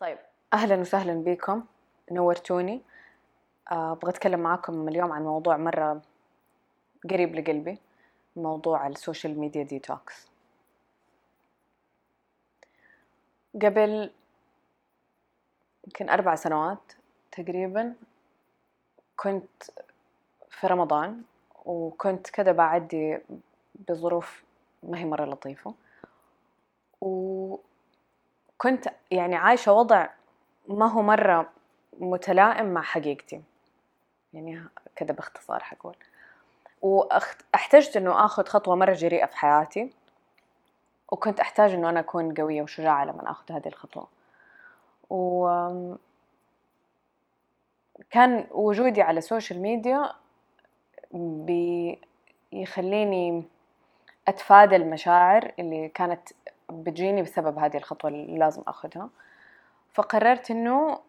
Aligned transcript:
طيب. 0.00 0.18
أهلا 0.52 0.76
وسهلا 0.76 1.14
بكم. 1.14 1.64
نورتوني. 2.12 2.82
آه، 3.72 3.92
أبغى 3.92 4.10
أتكلم 4.10 4.40
معاكم 4.40 4.88
اليوم 4.88 5.12
عن 5.12 5.22
موضوع 5.22 5.56
مرة 5.56 6.02
قريب 7.10 7.34
لقلبي 7.34 7.78
موضوع 8.36 8.86
ال 8.86 8.93
social 8.93 9.38
media 9.40 9.62
detox. 9.62 10.28
قبل 13.62 14.10
يمكن 15.86 16.08
أربع 16.08 16.34
سنوات 16.34 16.92
تقريبا 17.32 17.94
كنت 19.16 19.62
في 20.50 20.66
رمضان 20.66 21.22
وكنت 21.64 22.30
كذا 22.30 22.52
بعدي 22.52 23.18
بظروف 23.88 24.44
ما 24.82 24.98
هي 24.98 25.04
مرة 25.04 25.24
لطيفة. 25.24 25.74
وكنت 28.58 28.88
يعني 29.10 29.36
عايشة 29.36 29.72
وضع 29.72 30.06
ما 30.68 30.86
هو 30.86 31.02
مرة 31.02 31.50
متلائم 32.00 32.66
مع 32.66 32.82
حقيقتي. 32.82 33.42
يعني 34.32 34.64
كذا 34.96 35.12
باختصار 35.12 35.62
حقول. 35.62 35.96
وأحتجت 36.82 37.96
إنه 37.96 38.24
آخذ 38.24 38.46
خطوة 38.46 38.76
مرة 38.76 38.92
جريئة 38.92 39.26
في 39.26 39.36
حياتي 39.36 39.90
وكنت 41.08 41.40
أحتاج 41.40 41.72
إنه 41.72 41.88
أنا 41.88 42.00
أكون 42.00 42.34
قوية 42.34 42.62
وشجاعة 42.62 43.04
لما 43.04 43.30
آخذ 43.30 43.52
هذه 43.52 43.66
الخطوة. 43.68 44.06
و 45.10 45.48
كان 48.10 48.46
وجودي 48.50 49.02
على 49.02 49.18
السوشيال 49.18 49.62
ميديا 49.62 50.12
بيخليني 52.52 53.44
أتفادى 54.28 54.76
المشاعر 54.76 55.52
اللي 55.58 55.88
كانت 55.88 56.28
بتجيني 56.70 57.22
بسبب 57.22 57.58
هذه 57.58 57.76
الخطوة 57.76 58.10
اللي 58.10 58.38
لازم 58.38 58.62
أخذها. 58.66 59.08
فقررت 59.92 60.50
إنه 60.50 61.00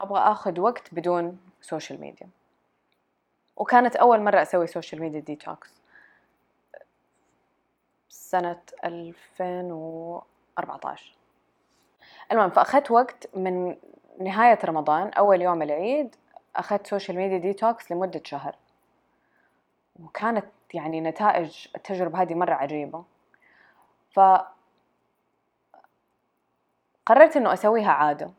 أبغى 0.00 0.20
أخذ 0.20 0.60
وقت 0.60 0.94
بدون 0.94 1.38
social 1.60 2.00
media 2.00 2.28
وكانت 3.56 3.96
أول 3.96 4.22
مرة 4.22 4.42
أسوي 4.42 4.66
social 4.66 5.00
media 5.00 5.20
detox 5.20 5.70
سنة 8.08 8.60
2014 8.84 11.14
المهم 12.32 12.50
فأخذت 12.50 12.90
وقت 12.90 13.36
من 13.36 13.76
نهاية 14.20 14.58
رمضان 14.64 15.08
أول 15.08 15.42
يوم 15.42 15.62
العيد 15.62 16.16
أخذت 16.56 16.86
social 16.86 17.16
media 17.16 17.38
detox 17.38 17.92
لمدة 17.92 18.20
شهر. 18.24 18.56
وكانت 20.02 20.46
يعني 20.74 21.00
نتائج 21.00 21.66
التجربة 21.76 22.22
هذه 22.22 22.34
مرة 22.34 22.54
عجيبة. 22.54 23.04
ف 24.10 24.20
قررت 27.06 27.36
إنه 27.36 27.52
أسويها 27.52 27.90
عادة 27.90 28.30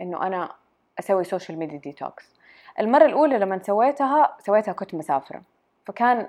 إنه 0.00 0.26
أنا 0.26 0.54
أسوي 0.98 1.24
social 1.24 1.58
media 1.58 1.78
detox 1.78 2.34
المرة 2.80 3.04
الأولى 3.04 3.38
لما 3.38 3.62
سويتها 3.62 4.36
سويتها 4.40 4.72
كنت 4.72 4.94
مسافرة. 4.94 5.42
فكان 5.86 6.28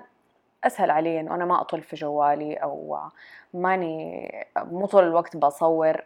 أسهل 0.64 0.90
علي 0.90 1.20
إنه 1.20 1.34
أنا 1.34 1.44
ما 1.44 1.60
أطل 1.60 1.82
في 1.82 1.96
جوالي 1.96 2.54
أو 2.54 2.98
ماني 3.54 4.30
مو 4.56 4.86
طول 4.86 5.04
الوقت 5.04 5.36
بصور. 5.36 6.04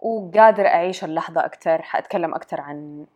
وقادرة 0.00 0.68
أعيش 0.68 1.04
اللحظة 1.04 1.44
أكتر 1.44 1.82
حأتكلم 1.82 2.34
أكتر 2.34 2.60
عن 2.60 3.06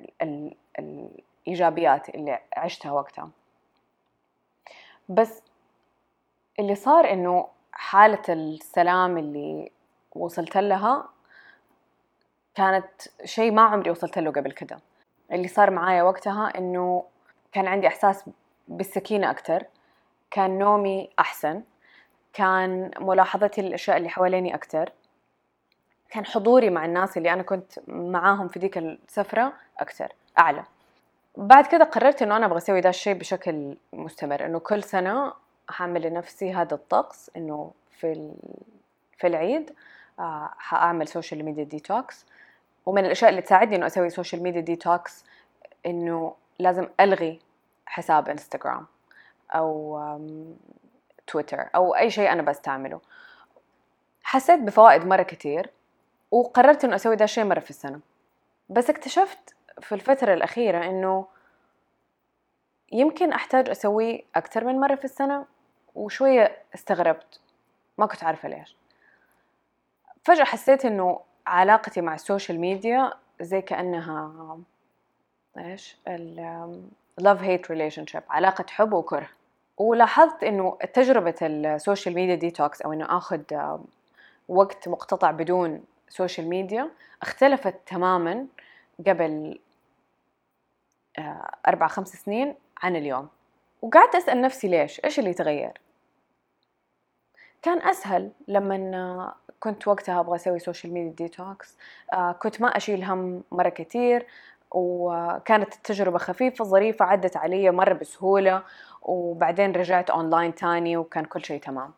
ال 0.00 0.54
ال 0.78 1.10
الإيجابيات 1.46 2.08
اللي 2.08 2.40
عشتها 2.56 2.92
وقتها. 2.92 3.30
بس 5.08 5.42
اللي 6.58 6.74
صار 6.74 7.10
إنه 7.12 7.48
حالة 7.74 8.22
السلام 8.28 9.18
اللي 9.18 9.70
وصلت 10.12 10.56
لها 10.56 11.08
كانت 12.54 13.02
شيء 13.24 13.52
ما 13.52 13.62
عمري 13.62 13.90
وصلت 13.90 14.18
له 14.18 14.30
قبل 14.30 14.52
كده. 14.52 14.78
اللي 15.32 15.48
صار 15.48 15.70
معايا 15.70 16.02
وقتها 16.02 16.58
إنه 16.58 17.04
كان 17.52 17.66
عندي 17.66 17.86
إحساس 17.86 18.24
بالسكينة 18.68 19.30
أكتر 19.30 19.64
كان 20.30 20.58
نومي 20.58 21.10
أحسن 21.18 21.62
كان 22.32 22.90
ملاحظتي 23.00 23.62
للأشياء 23.62 23.96
اللي 23.96 24.08
حواليني 24.08 24.54
أكتر 24.54 24.92
كان 26.10 26.26
حضوري 26.26 26.70
مع 26.70 26.84
الناس 26.84 27.16
اللي 27.16 27.32
أنا 27.32 27.42
كنت 27.42 27.72
معاهم 27.88 28.48
في 28.48 28.58
ديك 28.58 28.78
السفرة 28.78 29.52
أكتر 29.78 30.12
أعلى. 30.38 30.64
بعد 31.36 31.66
كده 31.66 31.84
قررت 31.84 32.22
إنه 32.22 32.36
أنا 32.36 32.46
أبغى 32.46 32.58
أسوي 32.58 32.80
ده 32.80 32.88
الشيء 32.88 33.14
بشكل 33.14 33.76
مستمر 33.92 34.46
إنه 34.46 34.58
كل 34.58 34.82
سنة 34.82 35.32
حعمل 35.68 36.02
لنفسي 36.02 36.52
هذا 36.52 36.74
الطقس 36.74 37.30
إنه 37.36 37.72
في 37.90 38.32
في 39.18 39.26
العيد 39.26 39.74
آه، 40.18 40.50
حأعمل 40.58 41.08
social 41.08 41.44
media 41.44 41.64
detox 41.64 42.26
ومن 42.86 43.04
الأشياء 43.04 43.30
اللي 43.30 43.42
تساعدني 43.42 43.76
إنه 43.76 43.86
أسوي 43.86 44.10
social 44.10 44.42
media 44.42 44.60
detox 44.60 45.24
إنه 45.86 46.34
لازم 46.58 46.88
ألغي 47.00 47.38
حساب 47.86 48.28
انستغرام 48.28 48.86
أو 49.50 49.98
تويتر 51.26 51.68
أو 51.74 51.94
أي 51.94 52.10
شيء 52.10 52.32
أنا 52.32 52.42
بستعمله. 52.42 53.00
حسيت 54.22 54.60
بفوائد 54.60 55.06
مرة 55.06 55.22
كتير 55.22 55.70
وقررت 56.30 56.84
إنه 56.84 56.94
أسوي 56.94 57.16
ده 57.16 57.24
الشيء 57.24 57.44
مرة 57.44 57.60
في 57.60 57.70
السنة. 57.70 58.00
بس 58.68 58.90
اكتشفت 58.90 59.54
في 59.80 59.94
الفترة 59.94 60.34
الأخيرة 60.34 60.84
إنه 60.84 61.26
يمكن 62.92 63.32
أحتاج 63.32 63.70
أسويه 63.70 64.22
أكثر 64.36 64.64
من 64.64 64.80
مرة 64.80 64.94
في 64.94 65.04
السنة 65.04 65.44
وشوية 65.94 66.56
استغربت 66.74 67.40
ما 67.98 68.06
كنت 68.06 68.24
عارفة 68.24 68.48
ليش. 68.48 68.76
فجأة 70.22 70.44
حسيت 70.44 70.84
إنه 70.84 71.20
علاقتي 71.46 72.00
مع 72.00 72.14
ال 72.14 72.21
social 72.21 72.60
media 72.60 73.12
زي 73.40 73.62
كأنها 73.62 74.58
إيش؟ 75.58 75.96
ال 76.08 76.82
love 77.20 77.38
hate 77.38 77.66
relationship 77.68 78.22
علاقة 78.30 78.64
حب 78.70 78.92
وكره. 78.92 79.28
ولاحظت 79.78 80.44
إنه 80.44 80.78
تجربة 80.92 81.34
ال 81.42 81.52
social 81.52 82.14
media 82.14 82.34
detox 82.34 82.82
أو 82.82 82.92
إنه 82.92 83.16
آخذ 83.16 83.42
وقت 84.48 84.88
مقتطع 84.88 85.30
بدون 85.30 85.84
social 86.08 86.48
media 86.48 86.90
اختلفت 87.22 87.74
تماما 87.86 88.46
قبل 89.06 89.58
آه، 91.18 91.50
أربع 91.68 91.86
خمس 91.86 92.08
سنين 92.08 92.54
عن 92.82 92.96
اليوم. 92.96 93.28
وقعدت 93.82 94.14
أسأل 94.14 94.40
نفسي 94.40 94.68
ليش؟ 94.68 95.00
إيش 95.04 95.18
اللي 95.18 95.34
تغير 95.34 95.83
كان 97.64 97.82
أسهل 97.82 98.30
لما 98.48 99.34
كنت 99.60 99.88
وقتها 99.88 100.20
أبغى 100.20 100.36
أسوي 100.36 100.58
social 100.58 100.92
media 100.92 101.10
detox 101.10 101.78
كنت 102.42 102.60
ما 102.60 102.76
أشيل 102.76 103.04
هم 103.04 103.42
مرة 103.52 103.68
كتير 103.68 104.26
وكانت 104.70 105.74
التجربة 105.74 106.18
خفيفة 106.18 106.64
ظريفة 106.64 107.04
عدت 107.04 107.36
علي 107.36 107.70
مرة 107.70 107.92
بسهولة 107.92 108.62
وبعدين 109.02 109.72
رجعت 109.72 110.10
أونلاين 110.10 110.54
تاني 110.54 110.96
وكان 110.96 111.24
كل 111.24 111.44
شيء 111.44 111.60
تمام. 111.60 111.92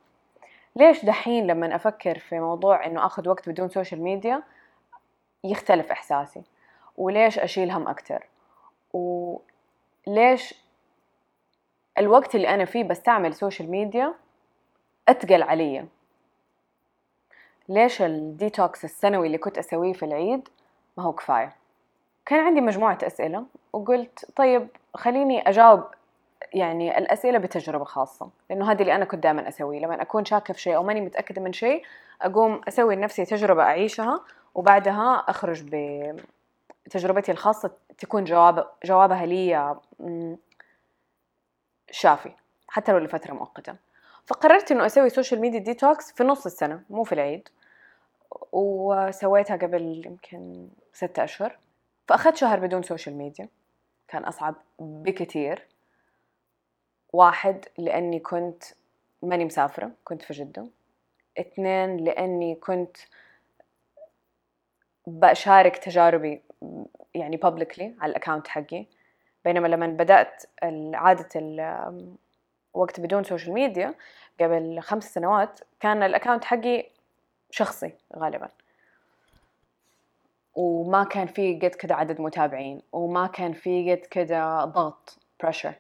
ليش 0.77 1.05
دحين 1.05 1.47
لما 1.47 1.77
أفكر 1.77 2.19
في 2.19 2.41
موضوع 2.41 2.87
إنه 2.87 3.07
أخذ 3.07 3.29
وقت 3.29 3.49
بدون 3.49 3.69
social 3.69 4.03
media 4.03 4.43
يختلف 5.45 5.91
إحساسي. 5.91 6.43
وليش 6.97 7.39
أشيل 7.39 7.71
هم 7.71 7.89
أكتر؟ 7.89 8.27
وليش 8.93 10.55
الوقت 11.99 12.35
اللي 12.35 12.49
أنا 12.49 12.65
فيه 12.65 12.85
بستعمل 12.85 13.35
social 13.35 13.71
media 13.71 14.15
أتقل 15.09 15.43
علي. 15.43 15.87
ليش 17.69 18.03
الديتوكس 18.03 18.85
السنوي 18.85 19.27
اللي 19.27 19.39
كنت 19.39 19.59
أسويه 19.59 19.93
في 19.93 20.05
العيد 20.05 20.49
ما 20.97 21.05
هو 21.05 21.13
كفاية؟ 21.13 21.57
كان 22.27 22.41
عندي 22.47 22.61
مجموعة 22.61 22.99
أسئلة 23.03 23.45
وقلت 23.73 24.29
طيب 24.37 24.69
خليني 24.95 25.49
أجاوب 25.49 25.85
يعني 26.55 26.99
الأسئلة 26.99 27.39
بتجربة 27.39 27.85
خاصة 27.85 28.31
لأنه 28.51 28.71
هذه 28.73 28.81
اللي 28.81 28.95
أنا 28.95 29.05
كنت 29.05 29.23
دائما 29.23 29.49
أسويه. 29.49 29.81
لما 29.81 30.03
أكون 30.03 30.25
شاكة 30.25 30.55
في 30.55 30.61
شيء 30.61 30.77
أو 30.77 30.83
ماني 30.83 31.01
متأكدة 31.01 31.43
من 31.43 31.53
شيء 31.53 31.83
أقوم 32.23 32.61
أسوي 32.69 32.97
لنفسي 32.97 33.25
تجربة 33.25 33.63
أعيشها 33.63 34.21
وبعدها 34.55 35.25
أخرج 35.29 35.65
بتجربتي 36.87 37.33
الخاصة 37.33 37.71
تكون 37.99 38.25
جواب 38.25 38.67
جوابها 38.85 39.27
لي 39.27 39.77
شافي 41.91 42.33
حتى 42.69 42.93
لو 42.93 42.99
لفترة 42.99 43.33
مؤقتة. 43.33 43.86
فقررت 44.27 44.73
إنه 44.73 44.87
أسوي 44.87 45.11
social 45.11 45.41
media 45.41 45.59
detox 45.59 46.13
في 46.13 46.25
نص 46.25 46.47
السنة 46.47 46.83
مو 46.91 47.05
في 47.05 47.13
العيد. 47.13 47.49
وسويتها 48.53 49.57
قبل 49.57 50.03
يمكن 50.07 50.69
ستة 50.93 51.25
أشهر. 51.25 51.59
فأخذت 52.09 52.37
شهر 52.37 52.61
بدون 52.61 52.83
social 52.83 53.17
media 53.17 53.49
كان 54.09 54.25
أصعب 54.25 54.55
بكثير 54.79 55.67
واحد 57.13 57.65
لأني 57.79 58.21
كنت 58.21 58.65
ماني 59.23 59.45
مسافرة 59.45 59.91
كنت 60.05 60.23
في 60.23 60.33
جدة. 60.33 60.67
اثنين 61.41 61.97
لأني 61.97 62.55
كنت 62.55 62.97
بشارك 65.07 65.77
تجاربي 65.77 66.43
يعني 67.15 67.39
publicly 67.39 67.83
على 68.01 68.11
ال 68.11 68.16
account 68.16 68.49
حقي. 68.49 68.87
بينما 69.45 69.69
لما 69.69 69.87
بدأت 69.87 70.43
عادة 70.95 71.29
وقت 72.77 73.01
بدون 73.01 73.25
social 73.25 73.55
media 73.55 73.95
قبل 74.41 74.81
خمس 74.81 75.15
سنوات 75.15 75.61
كان 75.81 76.03
ال 76.03 76.08
account 76.08 76.45
حقي 76.45 76.87
شخصي 77.51 77.93
غالبا. 78.17 78.49
وما 80.55 81.05
كان 81.05 81.27
في 81.27 81.59
قد 81.59 81.71
كذا 81.71 81.95
عدد 81.95 82.21
متابعين 82.21 82.83
وما 82.93 83.27
كان 83.27 83.53
في 83.53 83.93
قد 83.93 84.07
كذا 84.07 84.65
ضغط 84.65 85.19
pressure 85.43 85.75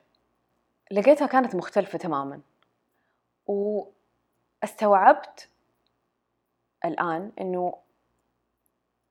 لقيتها 0.91 1.27
كانت 1.27 1.55
مختلفة 1.55 1.99
تماما. 1.99 2.41
واستوعبت 3.47 5.49
الآن 6.85 7.33
إنه 7.41 7.75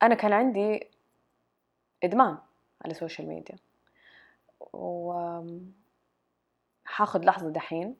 أنا 0.03 0.15
كان 0.15 0.33
عندي 0.33 0.87
إدمان 2.03 2.37
على 2.81 2.91
ال 2.91 2.96
social 2.96 3.27
media 3.27 3.55
و 4.73 5.13
حاخد 6.95 7.25
لحظة 7.25 7.49
دحين 7.49 7.95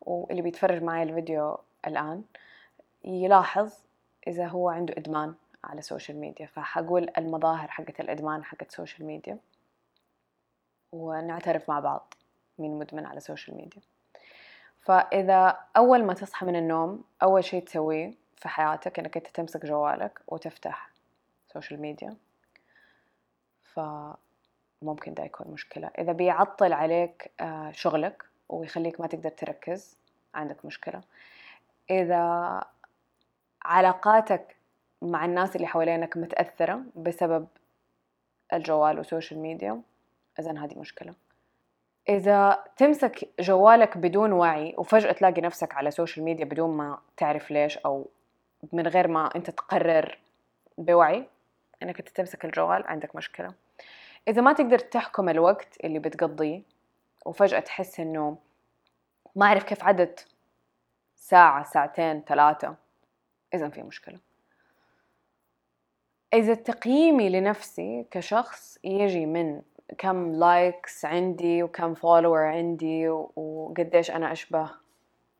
واللي 0.00 0.42
بيتفرج 0.42 0.82
معي 0.82 1.02
الفيديو 1.02 1.58
الآن 1.86 2.24
يلاحظ 3.04 3.72
إذا 4.26 4.46
هو 4.46 4.68
عنده 4.68 4.94
إدمان 4.98 5.34
على 5.64 5.78
ال 5.78 5.84
social 5.84 6.18
media 6.20 6.46
فحقول 6.46 7.10
المظاهر 7.18 7.68
حقت 7.68 8.00
الإدمان 8.00 8.44
حقت 8.44 8.68
ال 8.68 8.73
social 8.73 9.06
media 9.06 9.38
ونعترف 10.92 11.68
مع 11.70 11.80
بعض 11.80 12.14
مين 12.58 12.78
مدمن 12.78 13.06
على 13.06 13.16
ال 13.16 13.22
social 13.22 13.56
media 13.56 13.82
فإذا 14.80 15.58
أول 15.76 16.04
ما 16.04 16.14
تصحى 16.14 16.46
من 16.46 16.56
النوم 16.56 17.04
أول 17.22 17.44
شيء 17.44 17.64
تسويه 17.64 18.14
في 18.36 18.48
حياتك 18.48 18.98
إنك 18.98 19.16
أنت 19.16 19.26
تمسك 19.26 19.66
جوالك 19.66 20.20
وتفتح 20.26 20.90
social 21.52 21.80
media 21.80 22.16
فممكن 23.62 25.14
ده 25.14 25.24
يكون 25.24 25.52
مشكلة. 25.52 25.90
إذا 25.98 26.12
بيعطل 26.12 26.72
عليك 26.72 27.30
آه، 27.40 27.70
شغلك 27.70 28.27
ويخليك 28.48 29.00
ما 29.00 29.06
تقدر 29.06 29.30
تركز 29.30 29.96
عندك 30.34 30.64
مشكلة. 30.64 31.00
إذا 31.90 32.64
علاقاتك 33.62 34.56
مع 35.02 35.24
الناس 35.24 35.56
اللي 35.56 35.66
حوالينك 35.66 36.16
متأثرة 36.16 36.80
بسبب 36.96 37.46
الجوال 38.52 38.98
وال 38.98 39.09
social 39.09 39.40
media 39.40 39.82
إذا 40.38 40.58
هذه 40.58 40.78
مشكلة. 40.78 41.14
إذا 42.08 42.64
تمسك 42.76 43.28
جوالك 43.40 43.98
بدون 43.98 44.32
وعي 44.32 44.74
وفجأة 44.78 45.12
تلاقي 45.12 45.40
نفسك 45.40 45.74
على 45.74 45.88
ال 45.88 45.93
social 45.93 46.24
media 46.24 46.44
بدون 46.44 46.76
ما 46.76 46.98
تعرف 47.16 47.50
ليش 47.50 47.78
أو 47.78 48.06
من 48.72 48.86
غير 48.86 49.08
ما 49.08 49.30
أنت 49.36 49.50
تقرر 49.50 50.18
بوعي 50.78 51.26
إنك 51.82 52.00
تمسك 52.00 52.44
الجوال 52.44 52.86
عندك 52.86 53.16
مشكلة. 53.16 53.54
إذا 54.28 54.42
ما 54.42 54.52
تقدر 54.52 54.78
تحكم 54.78 55.28
الوقت 55.28 55.84
اللي 55.84 55.98
بتقضيه 55.98 56.62
وفجأة 57.28 57.60
تحس 57.60 58.00
إنه 58.00 58.36
ما 59.36 59.46
أعرف 59.46 59.64
كيف 59.64 59.84
عدت 59.84 60.26
ساعة 61.16 61.64
ساعتين 61.64 62.22
ثلاثة. 62.22 62.74
إذا 63.54 63.68
في 63.68 63.82
مشكلة. 63.82 64.18
إذا 66.34 66.54
تقييمي 66.54 67.28
لنفسي 67.28 68.06
كشخص 68.10 68.78
يجي 68.84 69.26
من 69.26 69.62
كم 69.98 70.32
likes 70.32 71.04
عندي 71.04 71.62
وكم 71.62 71.94
follower 71.94 72.38
عندي 72.38 73.08
وقديش 73.08 74.10
أنا 74.10 74.32
أشبه 74.32 74.70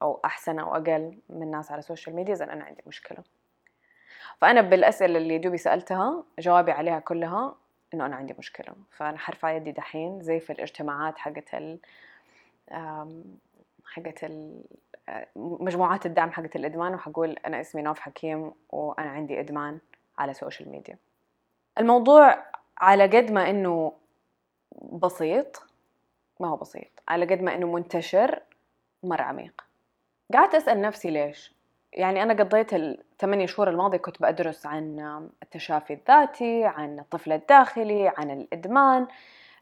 أو 0.03 0.21
أحسن 0.25 0.59
أو 0.59 0.77
أقل 0.77 1.19
من 1.29 1.43
الناس 1.43 1.71
على 1.71 1.79
ال 1.79 1.84
social 1.84 2.17
media 2.17 2.35
إذا 2.35 2.45
أنا 2.45 2.65
عندي 2.65 2.83
مشكلة. 2.87 3.19
فأنا 4.39 4.61
بالأسئلة 4.61 5.19
اللي 5.19 5.39
دوبي 5.39 5.57
سألتها 5.57 6.25
جوابي 6.39 6.73
عليها 6.73 6.99
كلها 6.99 7.55
إنه 7.95 8.07
أنا 8.07 8.17
عندي 8.17 8.35
مشكلة. 8.39 8.75
فأنا 8.91 9.19
حرفع 9.19 9.53
يدي 9.53 9.73
دحين 9.73 10.23
زي 10.23 10.41
في 10.41 10.53
الاجتماعات 10.53 11.19
حقت 11.19 11.55
ال 11.55 11.79
حقت 13.85 14.25
ال 14.25 14.65
مجموعات 15.37 16.07
الدعم 16.07 16.33
حقت 16.33 16.57
الإدمان 16.57 16.95
وحقول 16.95 17.31
أنا 17.31 17.61
اسمي 17.61 17.83
نوف 17.83 18.01
حكيم 18.01 18.53
وأنا 18.71 19.11
عندي 19.11 19.41
إدمان 19.41 19.79
على 20.19 20.31
ال 20.31 20.37
social 20.37 20.71
media 20.71 20.99
الموضوع 21.79 22.45
على 22.79 23.05
قد 23.05 23.31
ما 23.33 23.51
إنه 23.51 23.93
بسيط 24.93 25.63
ما 26.41 26.49
هو 26.49 26.57
بسيط 26.57 27.03
على 27.09 27.25
قد 27.25 27.43
ما 27.43 27.55
إنه 27.55 27.67
منتشر 27.67 28.43
مرة 29.03 29.23
عميق. 29.23 29.65
قعدت 30.35 30.55
أسأل 30.55 30.81
نفسي 30.81 31.11
ليش؟ 31.11 31.58
يعني 31.93 32.23
أنا 32.23 32.35
قضيت 32.35 32.75
الثمانية 32.75 33.47
شهور 33.47 33.71
الماضية 33.71 33.99
كنت 33.99 34.23
بدرس 34.23 34.67
عن 34.67 35.01
التشافي 35.43 35.93
الذاتي 35.93 36.65
عن 36.65 36.99
الطفل 36.99 37.33
الداخلي 37.33 38.09
عن 38.19 38.31
الإدمان 38.31 39.07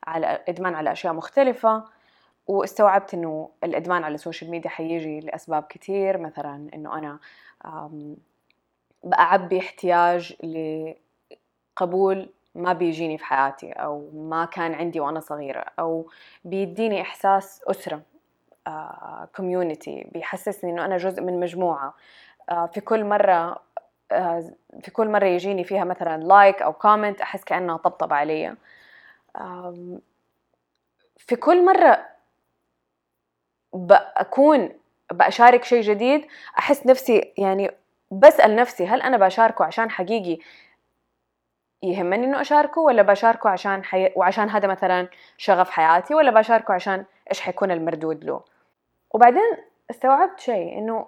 على 0.06 0.44
إدمان 0.48 0.74
على 0.74 0.92
أشياء 0.92 1.12
مختلفة 1.12 1.84
واستوعبت 2.46 3.14
إنه 3.14 3.50
الإدمان 3.64 4.04
على 4.04 4.14
ال 4.14 4.19
social 4.19 4.50
media 4.50 4.70
حيجي 4.70 5.20
لأسباب 5.20 5.62
كتير. 5.62 6.18
مثلا 6.18 6.70
إنه 6.74 6.98
أنا 6.98 7.18
بأعبي 9.04 9.58
احتياج 9.58 10.36
لقبول 11.76 12.30
ما 12.54 12.72
بيجيني 12.72 13.18
في 13.18 13.24
حياتي 13.24 13.72
أو 13.72 14.10
ما 14.14 14.44
كان 14.44 14.74
عندي 14.74 15.00
وأنا 15.00 15.20
صغيرة 15.20 15.64
أو 15.78 16.10
بيديني 16.44 17.00
إحساس 17.02 17.62
أسرة. 17.66 18.02
community 19.36 20.04
uh, 20.04 20.12
بيحسسني 20.12 20.70
إنه 20.70 20.84
أنا 20.84 20.96
جزء 20.96 21.22
من 21.22 21.40
مجموعة. 21.40 21.94
uh, 22.50 22.54
في 22.54 22.80
كل 22.80 23.04
مرة 23.04 23.54
uh, 23.54 24.16
في 24.82 24.90
كل 24.92 25.08
مرة 25.08 25.24
يجيني 25.24 25.64
فيها 25.64 25.84
مثلا 25.84 26.22
like 26.22 26.62
أو 26.62 26.72
comment 26.72 27.20
أحس 27.20 27.44
كأنها 27.44 27.76
طبطب 27.76 28.12
علي. 28.12 28.56
في 31.16 31.36
كل 31.36 31.64
مرة 31.64 32.06
بكون 33.72 34.72
بشارك 35.12 35.64
شيء 35.64 35.80
جديد 35.80 36.26
أحس 36.58 36.86
نفسي 36.86 37.32
يعني 37.38 37.70
بسأل 38.10 38.56
نفسي 38.56 38.86
هل 38.86 39.02
أنا 39.02 39.16
بشاركه 39.16 39.64
عشان 39.64 39.90
حقيقي 39.90 40.38
يهمني 41.82 42.26
إنه 42.26 42.40
أشاركه 42.40 42.80
ولا 42.80 43.02
بشاركه 43.02 43.50
عشان 43.50 43.84
حي... 43.84 44.12
وعشان 44.16 44.50
هذا 44.50 44.68
مثلا 44.68 45.08
شغف 45.38 45.70
حياتي 45.70 46.14
ولا 46.14 46.30
بشاركه 46.30 46.74
عشان 46.74 47.04
إيش 47.30 47.40
حيكون 47.40 47.70
المردود 47.70 48.24
له. 48.24 48.40
وبعدين 49.10 49.56
استوعبت 49.90 50.40
شيء 50.40 50.78
إنه 50.78 51.06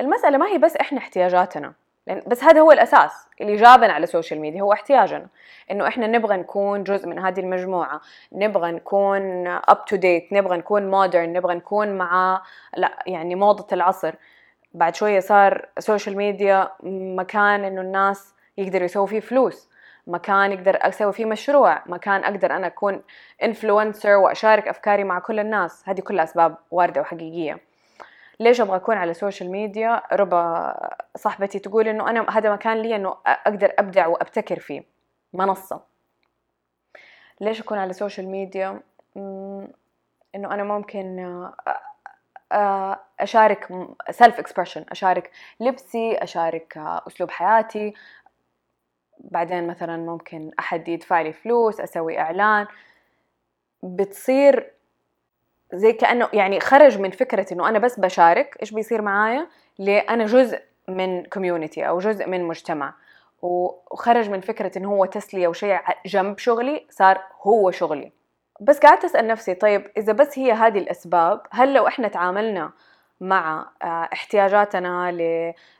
المسألة 0.00 0.38
ما 0.38 0.48
هي 0.48 0.58
بس 0.58 0.76
إحنا 0.76 0.98
احتياجاتنا 0.98 1.72
لأن 2.06 2.22
بس 2.26 2.44
هذا 2.44 2.60
هو 2.60 2.72
الأساس 2.72 3.12
اللي 3.40 3.56
جابنا 3.56 3.92
على 3.92 4.04
السوشيال 4.04 4.40
ميديا 4.40 4.62
هو 4.62 4.72
احتياجنا. 4.72 5.26
إنه 5.70 5.88
إحنا 5.88 6.06
نبغى 6.06 6.36
نكون 6.36 6.84
جزء 6.84 7.08
من 7.08 7.18
هذه 7.18 7.40
المجموعة 7.40 8.00
نبغى 8.32 8.72
نكون 8.72 9.56
up 9.58 9.78
to 9.90 9.96
date 9.96 10.32
نبغى 10.32 10.56
نكون 10.56 10.92
modern 10.92 11.16
نبغى 11.16 11.54
نكون 11.54 11.98
مع 11.98 12.42
لا 12.76 12.98
يعني 13.06 13.34
موضة 13.34 13.66
العصر. 13.72 14.14
بعد 14.74 14.94
شوية 14.94 15.20
صار 15.20 15.68
ال 15.78 15.83
social 15.83 16.16
media 16.16 16.70
مكان 16.82 17.64
إنه 17.64 17.80
الناس 17.80 18.34
يقدروا 18.58 18.84
يسووا 18.84 19.06
فيه 19.06 19.20
فلوس. 19.20 19.68
مكان 20.06 20.52
يقدر 20.52 20.78
أسوي 20.82 21.12
فيه 21.12 21.24
مشروع 21.24 21.82
مكان 21.86 22.24
أقدر 22.24 22.56
أنا 22.56 22.66
أكون 22.66 23.02
influencer 23.42 24.16
وأشارك 24.16 24.68
أفكاري 24.68 25.04
مع 25.04 25.18
كل 25.18 25.38
الناس. 25.38 25.88
هذه 25.88 26.00
كلها 26.00 26.24
أسباب 26.24 26.56
واردة 26.70 27.00
وحقيقية. 27.00 27.60
ليش 28.40 28.60
أبغى 28.60 28.76
أكون 28.76 28.96
على 28.96 29.10
ال 29.10 29.16
social 29.16 29.50
media 29.50 30.02
ربا 30.12 30.74
صاحبتي 31.16 31.58
تقول 31.58 31.88
إنه 31.88 32.10
أنا 32.10 32.26
هذا 32.30 32.52
مكان 32.52 32.82
لي 32.82 32.96
إنه 32.96 33.16
أقدر 33.26 33.72
أبدع 33.78 34.06
وأبتكر 34.06 34.58
فيه. 34.58 34.82
منصة. 35.32 35.80
ليش 37.40 37.60
أكون 37.60 37.78
على 37.78 37.90
ال 37.90 37.95
social 37.95 38.28
media 38.28 38.80
إنه 39.16 40.54
أنا 40.54 40.64
ممكن 40.64 41.46
أشارك 43.20 43.68
self 44.10 44.38
expression 44.38 44.84
أشارك 44.90 45.30
لبسي 45.60 46.18
أشارك 46.18 46.78
أسلوب 46.78 47.30
حياتي 47.30 47.94
بعدين 49.20 49.66
مثلا 49.66 49.96
ممكن 49.96 50.50
أحد 50.58 50.88
يدفع 50.88 51.20
لي 51.20 51.32
فلوس 51.32 51.80
أسوي 51.80 52.18
إعلان. 52.18 52.66
بتصير 53.82 54.70
زي 55.72 55.92
كأنه 55.92 56.28
يعني 56.32 56.60
خرج 56.60 56.98
من 56.98 57.10
فكرة 57.10 57.52
إنه 57.52 57.68
أنا 57.68 57.78
بس 57.78 58.00
بشارك. 58.00 58.56
إيش 58.60 58.70
بيصير 58.70 59.02
معايا؟ 59.02 59.46
أنا 59.78 60.26
جزء 60.26 60.60
من 60.88 61.24
community 61.24 61.88
أو 61.88 61.98
جزء 61.98 62.28
من 62.28 62.44
مجتمع. 62.44 62.94
وخرج 63.42 64.30
من 64.30 64.40
فكرة 64.40 64.78
إنه 64.78 64.90
هو 64.90 65.04
تسلية 65.04 65.48
وشيء 65.48 65.78
جنب 66.06 66.38
شغلي 66.38 66.86
صار 66.90 67.22
هو 67.42 67.70
شغلي. 67.70 68.12
بس 68.60 68.78
قعدت 68.78 69.04
أسأل 69.04 69.26
نفسي 69.26 69.54
طيب 69.54 69.90
إذا 69.96 70.12
بس 70.12 70.38
هي 70.38 70.52
هذه 70.52 70.78
الأسباب 70.78 71.40
هل 71.50 71.74
لو 71.74 71.86
إحنا 71.86 72.08
تعاملنا 72.08 72.72
مع 73.20 73.70
آه، 73.82 74.08
احتياجاتنا 74.12 75.10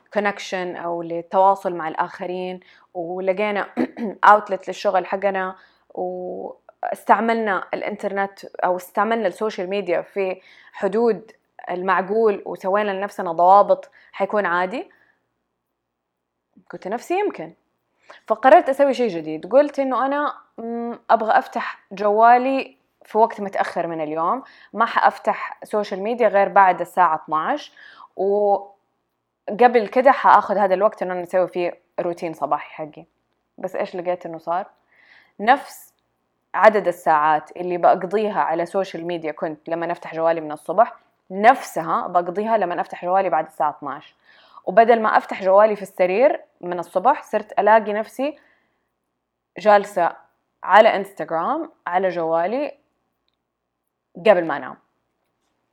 ل 0.07 0.13
connection 0.13 0.75
أو 0.75 1.01
للتواصل 1.01 1.75
مع 1.75 1.87
الآخرين 1.87 2.59
ولقينا 2.93 3.69
outlet 4.29 4.67
للشغل 4.67 5.05
حقنا 5.05 5.55
واستعملنا 5.89 7.67
الإنترنت 7.73 8.45
أو 8.45 8.77
استعملنا 8.77 9.27
ال 9.27 9.33
social 9.33 9.69
media 9.69 10.01
في 10.01 10.41
حدود 10.73 11.31
المعقول 11.69 12.43
وسوينا 12.45 12.91
لنفسنا 12.91 13.31
ضوابط 13.31 13.89
حيكون 14.11 14.45
عادي. 14.45 14.91
قلت 16.71 16.87
نفسي 16.87 17.19
يمكن. 17.19 17.53
فقررت 18.27 18.69
أسوي 18.69 18.93
شيء 18.93 19.09
جديد. 19.09 19.45
قلت 19.51 19.79
إنه 19.79 20.05
أنا 20.05 20.33
أبغى 21.09 21.31
أفتح 21.31 21.79
جوالي 21.91 22.77
في 23.05 23.17
وقت 23.17 23.41
متأخر 23.41 23.87
من 23.87 24.01
اليوم. 24.01 24.43
ما 24.73 24.85
حأفتح 24.85 25.59
social 25.63 26.03
media 26.03 26.27
غير 26.27 26.49
بعد 26.49 26.81
الساعة 26.81 27.15
12 27.15 27.71
و 28.17 28.57
قبل 29.49 29.87
كده 29.87 30.11
حآخذ 30.11 30.57
هذا 30.57 30.73
الوقت 30.73 31.01
انه 31.01 31.13
أنا 31.13 31.23
أسوي 31.23 31.47
فيه 31.47 31.79
روتين 31.99 32.33
صباحي 32.33 32.69
حقي. 32.69 33.05
بس 33.57 33.75
إيش 33.75 33.95
لقيت 33.95 34.25
إنه 34.25 34.37
صار؟ 34.37 34.65
نفس 35.39 35.93
عدد 36.53 36.87
الساعات 36.87 37.57
اللي 37.57 37.77
بقضيها 37.77 38.41
على 38.41 38.65
social 38.65 39.05
media 39.05 39.31
كنت 39.31 39.69
لما 39.69 39.91
أفتح 39.91 40.15
جوالي 40.15 40.41
من 40.41 40.51
الصبح 40.51 40.93
نفسها 41.31 42.07
بقضيها 42.07 42.57
لما 42.57 42.81
أفتح 42.81 43.05
جوالي 43.05 43.29
بعد 43.29 43.45
الساعة 43.45 43.69
12 43.69 44.15
وبدل 44.65 45.01
ما 45.01 45.17
أفتح 45.17 45.43
جوالي 45.43 45.75
في 45.75 45.81
السرير 45.81 46.41
من 46.61 46.79
الصبح 46.79 47.23
صرت 47.23 47.59
ألاقي 47.59 47.93
نفسي 47.93 48.39
جالسة 49.57 50.15
على 50.63 50.95
انستغرام 50.95 51.71
على 51.87 52.09
جوالي 52.09 52.77
قبل 54.15 54.45
ما 54.45 54.57
أنام. 54.57 54.77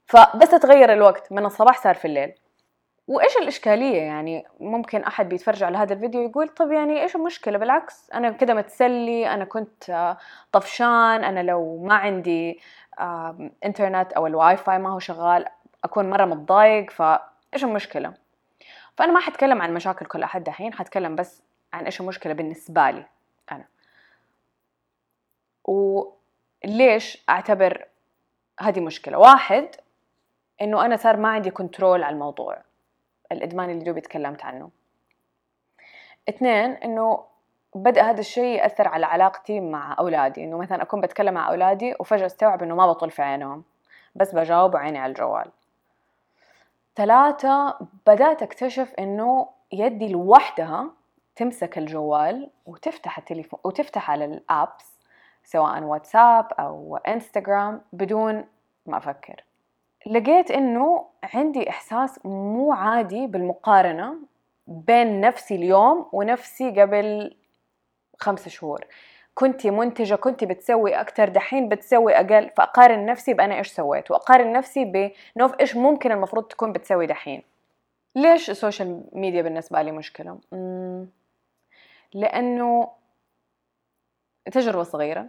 فبس 0.07 0.51
تغير 0.51 0.93
الوقت. 0.93 1.33
من 1.33 1.47
الصباح 1.47 1.83
صار 1.83 1.95
في 1.95 2.05
الليل. 2.05 2.35
وإيش 3.09 3.37
الإشكالية؟ 3.37 4.03
يعني 4.03 4.47
ممكن 4.61 5.03
أحد 5.05 5.29
بيتفرج 5.29 5.63
على 5.63 5.79
هذا 5.79 5.95
الفيديو 5.95 6.23
يقول 6.23 6.49
طب 6.49 6.73
يعني 6.73 7.03
إيش 7.03 7.17
المشكلة؟ 7.17 7.59
بالعكس 7.59 8.11
أنا 8.11 8.31
كده 8.31 8.55
متسلي 8.55 9.29
أنا 9.35 9.45
كنت 9.45 9.91
آه، 9.91 10.19
طفشان 10.53 11.25
أنا 11.25 11.43
لو 11.43 11.83
ما 11.85 11.95
عندي 11.95 12.61
إنترنت 13.65 14.13
أو 14.13 14.27
الواي 14.27 14.57
فاي 14.57 14.79
ما 14.79 14.91
هو 14.91 14.99
شغال 14.99 15.45
أكون 15.85 16.11
مرة 16.11 16.25
متضايق 16.25 16.91
فايش 16.91 17.65
المشكلة؟ 17.65 18.15
فأنا 18.97 19.13
ما 19.13 19.21
حتكلم 19.21 19.63
عن 19.63 19.75
مشاكل 19.75 20.07
كل 20.07 20.23
أحد 20.23 20.45
دحين 20.45 20.75
حتكلم 20.75 21.17
بس 21.17 21.43
عن 21.73 21.85
إيش 21.85 22.01
المشكلة 22.01 22.33
بالنسبة 22.33 22.91
لي 22.91 23.05
أنا. 23.53 23.65
وليش 25.65 27.25
أعتبر 27.29 27.87
هذه 28.61 28.81
مشكلة؟ 28.81 29.19
واحد 29.19 29.69
إنه 30.63 30.85
أنا 30.85 30.97
صار 30.97 31.17
ما 31.17 31.29
عندي 31.29 31.51
كنترول 31.51 32.03
على 32.03 32.15
الموضوع. 32.15 32.63
الإدمان 33.33 33.71
اللي 33.71 33.85
دوبي 33.85 34.01
تكلمت 34.01 34.45
عنه. 34.45 34.71
اثنين 36.29 36.71
إنه 36.71 37.25
بدأ 37.75 38.03
هذا 38.03 38.21
الشيء 38.21 38.59
يأثر 38.59 38.89
على 38.89 39.07
علاقتي 39.07 39.61
مع 39.61 39.97
أولادي. 39.99 40.45
إنه 40.45 40.59
مثلا 40.59 40.83
أكون 40.83 41.01
بتكلم 41.01 41.35
مع 41.35 41.49
أولادي 41.49 41.95
وفجأة 42.01 42.27
استوعب 42.27 42.63
إنه 42.63 42.75
ما 42.75 42.87
بطل 42.87 43.11
في 43.11 43.23
عينهم. 43.23 43.65
بس 44.15 44.35
بجاوب 44.35 44.77
عيني 44.77 44.99
على 44.99 45.11
الجوال. 45.11 45.51
ثلاثة 46.97 47.79
بدأت 48.07 48.43
أكتشف 48.43 48.95
إنه 48.99 49.49
يدي 49.73 50.09
لوحدها 50.09 50.91
تمسك 51.37 51.79
الجوال 51.79 52.51
وتفتح 52.67 53.19
التليفون 53.19 53.61
وتفتح 53.65 54.11
على 54.11 54.25
الأبس 54.25 54.95
سواء 55.45 55.83
واتساب 55.83 56.53
أو 56.53 56.97
إنستغرام 56.97 57.81
بدون 57.93 58.45
ما 58.87 58.97
أفكر. 58.97 59.45
لقيت 60.07 60.51
إنه 60.51 61.07
عندي 61.35 61.71
إحساس 61.71 62.27
مو 62.27 62.73
عادي 62.73 63.27
بالمقارنة 63.27 64.17
بين 64.67 65.21
نفسي 65.21 65.55
اليوم 65.55 66.09
ونفسي 66.13 66.81
قبل 66.81 67.37
خمس 68.19 68.49
شهور. 68.49 68.87
كنت 69.35 69.67
منتجة 69.67 70.15
كنت 70.15 70.45
بتسوي 70.45 70.95
أكتر 70.95 71.29
دحين 71.29 71.69
بتسوي 71.69 72.15
أقل 72.17 72.51
فأقارن 72.57 73.07
نفسي 73.07 73.35
بأنا 73.35 73.59
إيش 73.59 73.69
سويت 73.69 74.11
وأقارن 74.11 74.53
نفسي 74.53 74.85
بنوف 74.85 75.55
إيش 75.61 75.77
ممكن 75.77 76.13
المفروض 76.13 76.45
تكون 76.45 76.73
بتسوي 76.73 77.07
دحين. 77.07 77.43
ليش 78.15 78.51
ال 78.51 78.58
social 78.58 79.05
media 79.13 79.43
بالنسبة 79.43 79.83
لي 79.83 79.93
مشكلة؟ 79.93 80.39
لأنه 82.15 82.89
تجربة 84.53 84.83
صغيرة. 84.83 85.27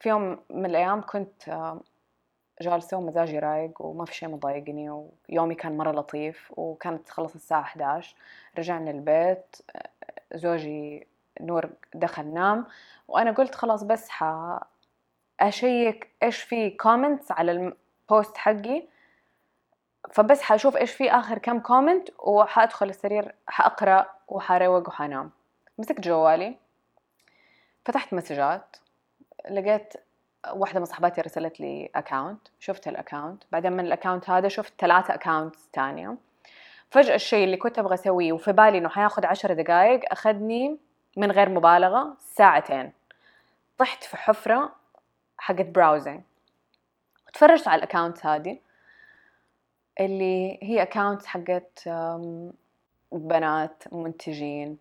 في 0.00 0.08
يوم 0.08 0.38
من 0.50 0.66
الأيام 0.66 1.02
كنت 1.02 1.72
جالسة 2.60 2.96
ومزاجي 2.96 3.38
رايق 3.38 3.82
وما 3.82 4.04
في 4.04 4.14
شيء 4.14 4.28
مضايقني 4.28 4.90
ويومي 4.90 5.54
كان 5.54 5.76
مرة 5.76 5.92
لطيف 5.92 6.52
وكانت 6.56 7.06
تخلص 7.06 7.34
الساعة 7.34 7.60
11 7.60 8.16
رجعنا 8.58 8.90
البيت 8.90 9.56
زوجي 10.34 11.06
نور 11.40 11.70
دخل 11.94 12.26
نام 12.26 12.66
وأنا 13.08 13.30
قلت 13.30 13.54
خلاص 13.54 13.82
بس 13.82 14.08
ح 14.08 14.24
أشيك 15.40 16.08
إيش 16.22 16.42
في 16.42 16.70
comments 16.70 17.32
على 17.32 17.52
ال 17.52 17.69
post 17.69 18.36
حقي. 18.36 18.82
فبس 20.10 20.42
حشوف 20.42 20.76
إيش 20.76 20.92
في 20.92 21.10
آخر 21.10 21.38
كم 21.38 21.60
comment 21.60 22.08
وحأدخل 22.18 22.88
السرير 22.88 23.34
حأقرأ 23.46 24.06
وحروق 24.28 24.88
وحنام 24.88 25.30
مسكت 25.78 26.00
جوالي 26.00 26.56
فتحت 27.84 28.14
مسجات 28.14 28.76
لقيت 29.50 29.92
واحدة 30.50 30.80
من 30.80 30.86
صحباتي 30.86 31.20
رسلت 31.20 31.60
لي 31.60 31.90
account 31.94 32.48
شفت 32.60 32.88
ال 32.88 32.95
account 32.95 33.42
بعدين 33.52 33.72
من 33.72 33.86
ال 33.86 33.92
account 33.92 34.30
هذا 34.30 34.48
شفت 34.48 34.72
ثلاثة 34.78 35.14
accounts 35.14 35.68
ثانية 35.74 36.16
فجأة 36.90 37.14
الشيء 37.14 37.44
اللي 37.44 37.56
كنت 37.56 37.78
أبغى 37.78 37.94
أسويه 37.94 38.32
وفي 38.32 38.52
بالي 38.52 38.78
إنه 38.78 38.88
حياخذ 38.88 39.26
عشر 39.26 39.52
دقائق 39.52 40.00
أخذني 40.12 40.78
من 41.16 41.30
غير 41.30 41.48
مبالغة 41.48 42.16
ساعتين. 42.20 42.92
طحت 43.78 44.04
في 44.04 44.16
حفرة 44.16 44.72
حقت 45.38 45.66
browsing 45.66 46.20
تفرجت 47.32 47.68
على 47.68 47.78
ال 47.78 47.84
account 47.84 48.26
هذه 48.26 48.58
اللي 50.00 50.58
هي 50.62 50.82
account 50.82 51.26
حقت 51.26 51.88
بنات 53.12 53.84
منتجين. 53.92 54.78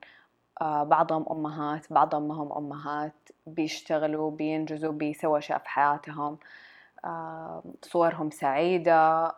بعضهم 0.61 1.25
أمهات 1.31 1.93
بعضهم 1.93 2.27
ما 2.27 2.35
هم 2.35 2.53
أمهات 2.53 3.13
بيشتغلوا 3.47 4.31
بينجزوا 4.31 4.91
بيسووا 4.91 5.37
أشياء 5.37 5.59
في 5.59 5.69
حياتهم. 5.69 6.37
آه، 7.05 7.63
صورهم 7.81 8.29
سعيدة 8.29 9.31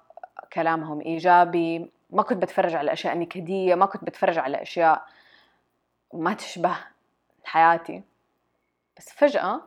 كلامهم 0.54 1.02
إيجابي. 1.02 1.92
ما 2.10 2.24
كنت 2.24 2.42
بتفرج 2.44 2.76
على 2.76 2.94
أشياء 2.94 3.18
نكدية 3.18 3.76
ما 3.76 3.86
كنت 3.86 4.04
بتفرج 4.04 4.38
على 4.38 4.62
أشياء 4.62 5.06
ما 6.14 6.34
تشبه 6.34 6.78
حياتي. 7.44 8.04
بس 8.98 9.10
فجأة 9.10 9.62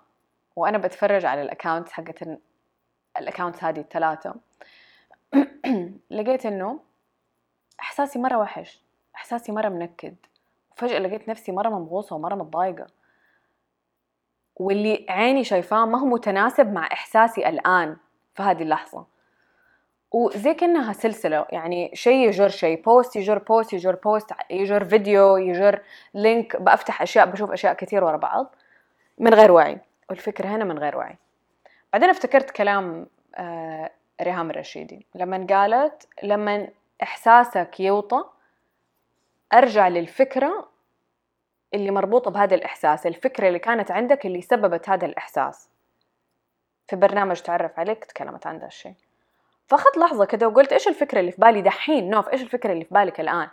وأنا 0.57 0.79
بتفرج 0.79 1.25
على 1.25 1.43
الأكاونت 1.43 1.89
حقت 1.89 2.29
الأكاونت 3.19 3.65
هذه 3.65 3.81
الثلاثة 3.81 4.35
لقيت 6.11 6.47
إنه 6.47 6.81
إحساسي 7.81 8.19
مرة 8.19 8.39
وحش 8.39 8.81
إحساسي 9.17 9.53
مرة 9.53 9.69
منكد. 9.69 10.17
فجأة 10.77 10.99
لقيت 10.99 11.29
نفسي 11.29 11.53
مرة 11.53 11.69
مضغوصة 11.69 12.17
ومرة 12.17 12.35
متضايقة. 12.35 12.87
واللي 14.57 15.07
عيني 15.09 15.45
شايفاه 15.45 15.87
ما 15.87 15.99
هو 15.99 16.07
متناسب 16.07 16.73
مع 16.73 16.87
إحساسي 16.87 17.49
الآن 17.49 17.97
في 18.35 18.43
هذه 18.43 18.63
اللحظة. 18.63 19.07
وزي 20.13 20.55
كأنها 20.55 20.93
سلسلة 20.93 21.47
يعني 21.51 21.91
شيء 21.95 22.29
يجر 22.29 22.49
شيء 22.49 22.83
post 22.83 23.17
يجر 23.17 23.39
post 23.39 23.73
يجر 23.73 23.95
post 23.95 24.31
يجر 24.51 24.85
فيديو 24.85 25.37
يجر 25.37 25.81
link 26.15 26.57
بفتح 26.63 27.03
أشياء 27.03 27.27
بشوف 27.27 27.51
أشياء 27.51 27.75
كثير 27.75 28.05
ورا 28.05 28.17
بعض 28.17 28.55
من 29.19 29.35
غير 29.35 29.53
وعي. 29.53 29.79
والفكرة 30.11 30.49
هنا 30.49 30.65
من 30.65 30.79
غير 30.79 30.97
وعي. 30.97 31.17
بعدين 31.93 32.11
افتكرت 32.11 32.51
كلام 32.51 33.07
آه 33.35 33.91
ريهام 34.23 34.51
الرشيدي. 34.51 35.07
لما 35.15 35.47
قالت 35.51 36.09
لما 36.23 36.69
إحساسك 37.03 37.81
يوطى 37.81 38.25
أرجع 39.57 39.89
للفكرة 39.89 40.69
اللي 41.75 41.91
مربوطة 41.91 42.31
بهذا 42.31 42.55
الإحساس 42.55 43.07
الفكرة 43.07 43.49
اللي 43.49 43.59
كانت 43.59 43.91
عندك 43.91 44.27
اللي 44.27 44.43
سببت 44.43 44.89
هذا 44.89 45.07
الإحساس. 45.07 45.69
في 46.89 46.97
برنامج 46.97 47.41
تعرف 47.41 47.79
عليك 47.79 48.05
تكلمت 48.05 48.47
عن 48.47 48.59
ذا 48.59 48.67
الشيء. 48.67 48.95
فاخذت 49.67 49.97
لحظة 49.97 50.25
كده 50.25 50.49
وقلت 50.49 50.73
إيش 50.73 50.89
الفكرة 50.89 51.21
اللي 51.21 51.33
في 51.33 51.41
بالي 51.41 51.63
دحين؟ 51.63 52.11
نوف 52.11 52.29
إيش 52.29 52.43
الفكرة 52.43 52.73
اللي 52.73 52.85
في 52.85 52.95
بالك 52.95 53.21
الآن؟ 53.21 53.49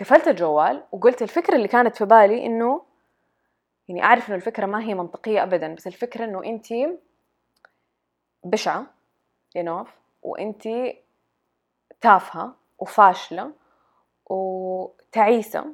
قفلت 0.00 0.28
الجوال 0.28 0.82
وقلت 0.92 1.22
الفكرة 1.22 1.56
اللي 1.56 1.68
كانت 1.68 1.96
في 1.96 2.04
بالي 2.04 2.46
إنه 2.46 2.82
يعني 3.88 4.04
أعرف 4.04 4.28
إنه 4.28 4.36
الفكرة 4.36 4.66
ما 4.66 4.82
هي 4.82 4.94
منطقية 4.94 5.42
ابدا 5.42 5.74
بس 5.74 5.86
الفكرة 5.86 6.24
إنه 6.24 6.44
أنت 6.44 6.66
بشعة 8.44 8.86
يا 9.54 9.62
نوف 9.62 9.88
وأنت 10.22 10.68
تافهة 12.00 12.54
وفاشلة 12.78 13.52
وتعيسة 14.30 15.64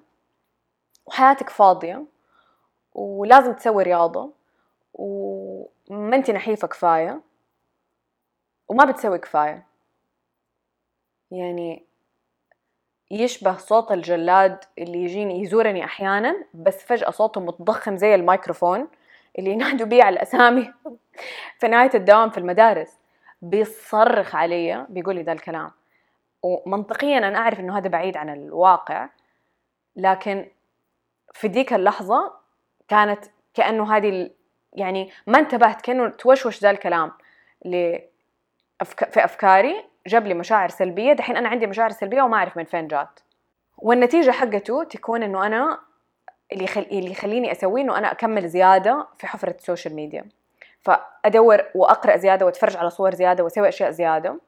وحياتك 1.06 1.50
فاضية 1.50 2.04
ولازم 2.94 3.52
تسوي 3.52 3.82
رياضة 3.82 4.32
وما 4.94 6.16
انت 6.16 6.30
نحيفة 6.30 6.68
كفاية 6.68 7.20
وما 8.68 8.84
بتسوي 8.84 9.18
كفاية. 9.18 9.66
يعني 11.30 11.84
يشبه 13.10 13.56
صوت 13.56 13.92
الجلاد 13.92 14.64
اللي 14.78 14.98
يجيني 14.98 15.42
يزورني 15.42 15.84
أحيانا 15.84 16.44
بس 16.54 16.84
فجأة 16.84 17.10
صوته 17.10 17.40
متضخم 17.40 17.96
زي 17.96 18.14
الميكروفون 18.14 18.88
اللي 19.38 19.50
ينادوا 19.50 19.86
بيه 19.86 20.02
على 20.02 20.12
الأسامي 20.14 20.72
في 21.60 21.68
نهاية 21.68 21.90
الدوام 21.94 22.30
في 22.30 22.38
المدارس. 22.38 22.98
بيصرخ 23.42 24.34
علي 24.34 24.86
بيقول 24.88 25.14
لي 25.14 25.22
ذا 25.22 25.32
الكلام. 25.32 25.70
ومنطقيا 26.42 27.18
أنا 27.18 27.38
أعرف 27.38 27.60
إنه 27.60 27.78
هذا 27.78 27.88
بعيد 27.88 28.16
عن 28.16 28.28
الواقع 28.28 29.08
لكن 29.96 30.46
في 31.32 31.48
ديك 31.48 31.72
اللحظة 31.72 32.32
كانت 32.88 33.24
كأنه 33.54 33.96
هذه 33.96 34.30
يعني 34.72 35.10
ما 35.26 35.38
انتبهت 35.38 35.80
كأنه 35.80 36.08
توشوش 36.08 36.62
ذا 36.62 36.70
الكلام 36.70 37.12
في 38.84 39.24
أفكاري 39.24 39.84
جاب 40.06 40.26
لي 40.26 40.34
مشاعر 40.34 40.68
سلبية. 40.68 41.12
دحين 41.12 41.36
أنا 41.36 41.48
عندي 41.48 41.66
مشاعر 41.66 41.90
سلبية 41.90 42.22
وما 42.22 42.36
أعرف 42.36 42.56
من 42.56 42.64
فين 42.64 42.88
جات. 42.88 43.20
والنتيجة 43.78 44.30
حقته 44.30 44.84
تكون 44.84 45.22
إنه 45.22 45.46
أنا 45.46 45.78
اللي. 46.52 46.66
اللي 46.76 47.10
يخليني 47.10 47.52
أسويه 47.52 47.82
إنه 47.82 47.98
أنا 47.98 48.12
أكمل 48.12 48.48
زيادة 48.48 49.06
في 49.18 49.26
حفرة 49.26 49.54
ال 49.58 49.63
social 49.63 49.94
media 49.94 50.24
فأدور 50.80 51.62
وأقرأ 51.74 52.16
زيادة 52.16 52.46
وأتفرج 52.46 52.76
على 52.76 52.90
صور 52.90 53.14
زيادة 53.14 53.44
وأسوي 53.44 53.68
أشياء 53.68 53.90
زيادة. 53.90 54.40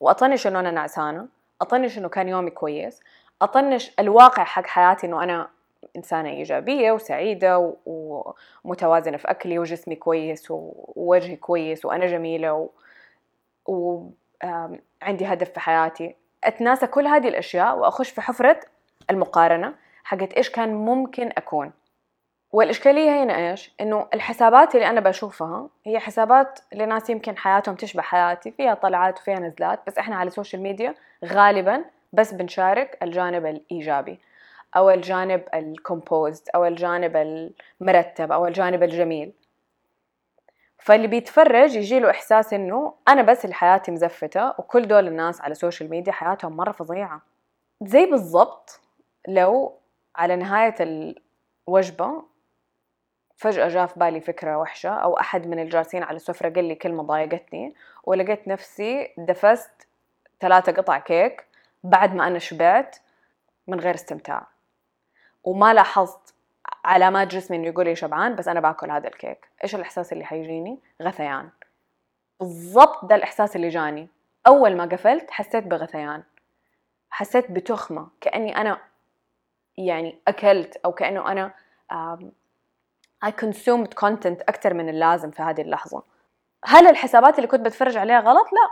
وأطنش 0.00 0.46
إنه 0.46 0.60
أنا 0.60 0.70
نعسانة 0.70 1.28
أطنش 1.60 1.98
إنه 1.98 2.08
كان 2.08 2.28
يومي 2.28 2.50
كويس 2.50 3.00
أطنش 3.42 3.92
الواقع 3.98 4.44
حق 4.44 4.66
حياتي 4.66 5.06
إنه 5.06 5.22
أنا 5.22 5.48
إنسانة 5.96 6.28
إيجابية 6.28 6.92
وسعيدة 6.92 7.74
ومتوازنة 7.86 9.16
في 9.16 9.30
أكلي 9.30 9.58
وجسمي 9.58 9.94
كويس 9.94 10.46
ووجهي 10.50 11.36
كويس 11.36 11.84
وأنا 11.84 12.06
جميلة 12.06 12.68
وعندي 13.66 15.24
هدف 15.26 15.50
في 15.50 15.60
حياتي. 15.60 16.16
أتناسى 16.44 16.86
كل 16.86 17.06
هذه 17.06 17.28
الأشياء 17.28 17.78
وأخش 17.78 18.10
في 18.10 18.20
حفرة 18.20 18.60
المقارنة 19.10 19.74
حقت 20.04 20.32
إيش 20.32 20.50
كان 20.50 20.74
ممكن 20.74 21.30
أكون. 21.36 21.72
والإشكالية 22.56 23.22
هنا 23.22 23.50
إيش؟ 23.50 23.74
إنه 23.80 24.06
الحسابات 24.14 24.74
اللي 24.74 24.86
أنا 24.86 25.00
بشوفها 25.00 25.68
هي 25.86 25.98
حسابات 25.98 26.58
لناس 26.72 27.10
يمكن 27.10 27.36
حياتهم 27.36 27.74
تشبه 27.74 28.02
حياتي 28.02 28.50
فيها 28.50 28.74
طلعات 28.74 29.18
وفيها 29.18 29.38
نزلات 29.38 29.80
بس 29.86 29.98
إحنا 29.98 30.16
على 30.16 30.26
ال 30.26 30.31
social 30.31 30.62
media 30.62 30.94
غالبا 31.24 31.84
بس 32.12 32.34
بنشارك 32.34 32.98
الجانب 33.02 33.46
الإيجابي 33.46 34.20
أو 34.76 34.90
الجانب 34.90 35.42
ال 35.54 35.64
composed 35.64 36.48
أو 36.54 36.64
الجانب 36.66 37.16
المرتب 37.16 38.32
أو 38.32 38.46
الجانب 38.46 38.82
الجميل 38.82 39.32
فاللي 40.78 41.06
بيتفرج 41.06 41.76
يجي 41.76 42.00
له 42.00 42.10
إحساس 42.10 42.54
إنه 42.54 42.94
أنا 43.08 43.22
بس 43.22 43.44
اللي 43.44 43.54
حياتي 43.54 43.90
مزفتة 43.90 44.48
وكل 44.48 44.88
دول 44.88 45.08
الناس 45.08 45.40
على 45.40 45.52
ال 45.52 45.57
social 45.57 45.90
media 45.90 46.12
حياتهم 46.12 46.56
مرة 46.56 46.72
فظيعة 46.72 47.22
زي 47.82 48.06
بالضبط 48.06 48.80
لو 49.28 49.78
على 50.16 50.36
نهاية 50.36 50.74
الوجبة 51.68 52.35
فجأة 53.36 53.68
جاء 53.68 53.86
في 53.86 54.00
بالي 54.00 54.20
فكرة 54.20 54.58
وحشة 54.58 54.90
أو 54.90 55.20
أحد 55.20 55.46
من 55.46 55.58
الجالسين 55.58 56.02
على 56.02 56.16
السفرة 56.16 56.48
قال 56.48 56.64
لي 56.64 56.74
كلمة 56.74 57.02
ضايقتني 57.02 57.74
ولقيت 58.04 58.48
نفسي 58.48 59.14
دفست 59.18 59.88
ثلاثة 60.40 60.72
قطع 60.72 60.98
كيك 60.98 61.46
بعد 61.84 62.14
ما 62.14 62.26
أنا 62.26 62.38
شبعت 62.38 62.96
من 63.66 63.80
غير 63.80 63.94
استمتاع. 63.94 64.46
وما 65.44 65.74
لاحظت 65.74 66.34
علامات 66.84 67.28
جسمي 67.28 67.56
إنه 67.56 67.66
يقول 67.66 67.84
لي 67.84 67.94
شبعان 67.94 68.36
بس 68.36 68.48
أنا 68.48 68.60
باكل 68.60 68.90
هذا 68.90 69.08
الكيك. 69.08 69.48
إيش 69.64 69.74
الإحساس 69.74 70.12
اللي 70.12 70.24
حيجيني؟ 70.24 70.78
غثيان. 71.02 71.50
بالضبط 72.40 73.04
ده 73.04 73.14
الإحساس 73.14 73.56
اللي 73.56 73.68
جاني. 73.68 74.08
أول 74.46 74.76
ما 74.76 74.84
قفلت 74.84 75.30
حسيت 75.30 75.64
بغثيان. 75.64 76.22
حسيت 77.10 77.50
بتخمة 77.50 78.08
كأني 78.20 78.56
أنا 78.56 78.78
يعني 79.78 80.18
أكلت 80.28 80.76
أو 80.84 80.92
كأنه 80.92 81.32
أنا 81.32 81.54
I 83.24 83.28
consumed 83.28 83.88
content 84.04 84.42
أكثر 84.48 84.74
من 84.74 84.88
اللازم 84.88 85.30
في 85.30 85.42
هذه 85.42 85.60
اللحظة. 85.60 86.02
هل 86.64 86.86
الحسابات 86.86 87.36
اللي 87.36 87.46
كنت 87.46 87.60
بتفرج 87.60 87.96
عليها 87.96 88.20
غلط؟ 88.20 88.46
لا. 88.52 88.70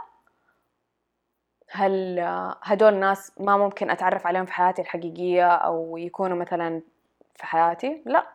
هل 1.71 2.21
هدول 2.63 2.95
الناس 2.95 3.33
ما 3.41 3.57
ممكن 3.57 3.91
أتعرف 3.91 4.27
عليهم 4.27 4.47
في 4.47 4.53
حياتي 4.53 4.83
الحقيقية 4.83 5.49
أو 5.49 5.97
يكونوا 5.97 6.37
مثلا 6.37 6.83
في 7.37 7.47
حياتي؟ 7.47 8.03
لا. 8.07 8.27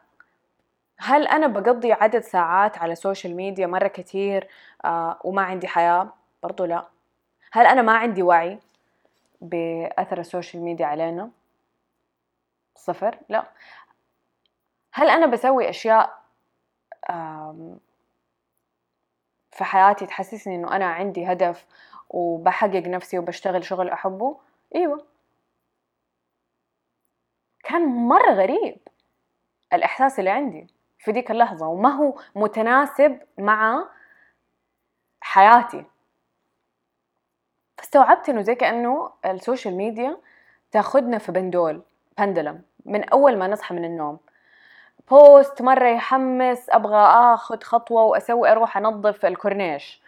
هل 1.00 1.28
أنا 1.28 1.48
بقضي 1.48 1.94
عدد 1.94 2.20
ساعات 2.20 2.78
على 2.78 2.94
ال 2.94 3.00
social 3.00 3.36
media 3.36 3.68
مرة 3.68 3.88
كثير 3.88 4.48
آه 4.86 5.20
وما 5.24 5.42
عندي 5.42 5.68
حياة؟ 5.68 6.10
برضو 6.44 6.66
لا. 6.66 6.86
هل 7.52 7.66
أنا 7.66 7.82
ما 7.82 7.98
عندي 7.98 8.24
وعي 8.24 8.60
بأثر 9.42 10.20
ال 10.20 10.26
social 10.26 10.64
media 10.64 10.86
علينا؟ 10.86 11.30
صفر. 12.76 13.18
لا. 13.30 13.44
هل 15.00 15.10
أنا 15.10 15.26
بسوي 15.26 15.70
أشياء 15.70 16.20
في 19.52 19.64
حياتي 19.64 20.06
تحسسني 20.06 20.56
إنه 20.56 20.76
أنا 20.76 20.86
عندي 20.86 21.32
هدف 21.32 21.66
وبحقق 22.10 22.88
نفسي 22.88 23.20
وبشتغل 23.20 23.64
شغل 23.64 23.90
أحبه؟ 23.90 24.40
أيوة. 24.76 25.06
كان 27.64 27.82
مرة 27.86 28.32
غريب 28.32 28.78
الإحساس 29.74 30.20
اللي 30.20 30.30
عندي 30.30 30.68
في 30.98 31.12
ديك 31.12 31.32
اللحظة 31.32 31.68
وما 31.68 31.90
هو 31.90 32.20
متناسب 32.36 33.20
مع 33.38 33.90
حياتي. 35.22 35.86
فاستوعبت 37.78 38.30
إنه 38.30 38.42
زي 38.42 38.56
كأنه 38.56 39.12
ال 39.26 39.33
social 39.33 39.76
media 39.76 40.18
تاخدنا 40.72 41.18
في 41.18 41.32
بندول 41.32 41.82
بندلم 42.18 42.62
من 42.86 43.10
أول 43.10 43.38
ما 43.38 43.48
نصحى 43.48 43.76
من 43.76 43.86
النوم. 43.86 44.20
post 45.12 45.62
مرة 45.62 45.88
يحمس 45.88 46.70
أبغى 46.70 47.06
آخذ 47.34 47.64
خطوة 47.64 48.04
وأسوي 48.04 48.52
أروح 48.52 48.78
أنظف 48.78 49.26
الكورنيش. 49.26 50.02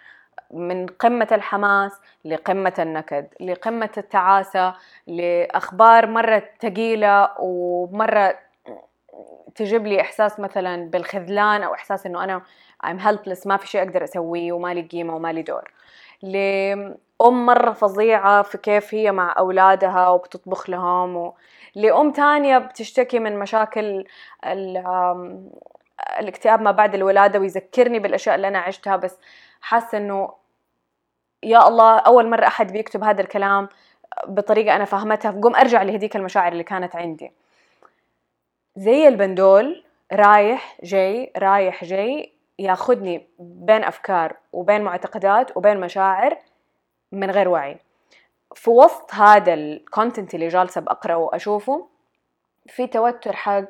من 0.51 0.87
قمة 0.87 1.27
الحماس 1.31 1.91
لقمة 2.25 2.73
النكد 2.79 3.27
لقمة 3.39 3.89
التعاسة 3.97 4.73
لأخبار 5.07 6.07
مرة 6.07 6.43
ثقيلة 6.61 7.29
ومرة 7.39 8.39
تجيب 9.55 9.87
لي 9.87 10.01
إحساس 10.01 10.39
مثلا 10.39 10.89
بالخذلان 10.89 11.63
أو 11.63 11.73
إحساس 11.73 12.05
إنه 12.05 12.23
أنا 12.23 12.41
I'm 12.85 12.99
helpless 12.99 13.47
ما 13.47 13.57
في 13.57 13.67
شيء 13.67 13.81
أقدر 13.83 14.03
أسويه 14.03 14.51
وما 14.51 14.73
لي 14.73 14.81
قيمة 14.81 15.15
وما 15.15 15.33
لي 15.33 15.41
دور. 15.41 15.71
لأم 17.21 17.45
مرة 17.45 17.71
فظيعة 17.71 18.41
في 18.41 18.57
كيف 18.57 18.93
هي 18.93 19.11
مع 19.11 19.35
أولادها 19.37 20.09
وبتطبخ 20.09 20.69
لهم 20.69 21.15
و... 21.15 21.33
لأم 21.75 22.11
تانية 22.11 22.57
بتشتكي 22.57 23.19
من 23.19 23.39
مشاكل 23.39 24.05
الاكتئاب 26.19 26.61
ما 26.61 26.71
بعد 26.71 26.95
الولادة 26.95 27.39
ويذكرني 27.39 27.99
بالأشياء 27.99 28.35
اللي 28.35 28.47
أنا 28.47 28.59
عشتها 28.59 28.95
بس 28.95 29.17
حاسة 29.61 29.97
إنه 29.97 30.33
يا 31.43 31.67
الله 31.67 31.97
أول 31.97 32.29
مرة 32.29 32.47
أحد 32.47 32.71
بيكتب 32.71 33.03
هذا 33.03 33.21
الكلام 33.21 33.69
بطريقة 34.27 34.75
أنا 34.75 34.85
فهمتها 34.85 35.31
فقوم 35.31 35.55
أرجع 35.55 35.83
لهديك 35.83 36.15
المشاعر 36.15 36.51
اللي 36.51 36.63
كانت 36.63 36.95
عندي. 36.95 37.31
زي 38.75 39.07
البندول 39.07 39.83
رايح 40.13 40.77
جاي 40.83 41.31
رايح 41.37 41.83
جاي 41.83 42.33
ياخذني 42.59 43.27
بين 43.39 43.83
أفكار 43.83 44.37
وبين 44.53 44.81
معتقدات 44.81 45.57
وبين 45.57 45.79
مشاعر 45.79 46.37
من 47.11 47.31
غير 47.31 47.49
وعي. 47.49 47.79
في 48.55 48.69
وسط 48.69 49.13
هذا 49.13 49.53
ال 49.53 49.63
content 49.63 50.35
اللي 50.35 50.47
جالسة 50.47 50.81
بقراه 50.81 51.17
وأشوفه 51.17 51.87
في 52.67 52.87
توتر 52.87 53.35
حق 53.35 53.63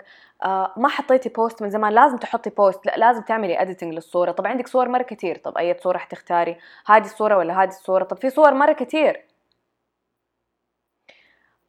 آه 0.44 0.74
ما 0.78 0.88
حطيتي 0.90 1.30
post 1.30 1.62
من 1.62 1.70
زمان 1.70 1.94
لازم 1.94 2.18
تحطي 2.18 2.50
post 2.50 2.86
لا 2.86 2.98
لازم 2.98 3.22
تعملي 3.22 3.62
editing 3.62 3.94
للصورة. 3.94 4.32
طب 4.32 4.48
عندك 4.48 4.68
صور 4.68 4.90
مرة 4.90 5.04
كتير 5.04 5.38
طب 5.38 5.58
أي 5.58 5.78
صورة 5.84 5.98
حتختاري؟ 5.98 6.58
هذه 6.86 7.06
الصورة 7.06 7.38
ولا 7.38 7.64
هذه 7.64 7.70
الصورة؟ 7.70 8.04
طب 8.04 8.18
في 8.18 8.30
صور 8.30 8.54
مرة 8.54 8.74
كتير. 8.74 9.26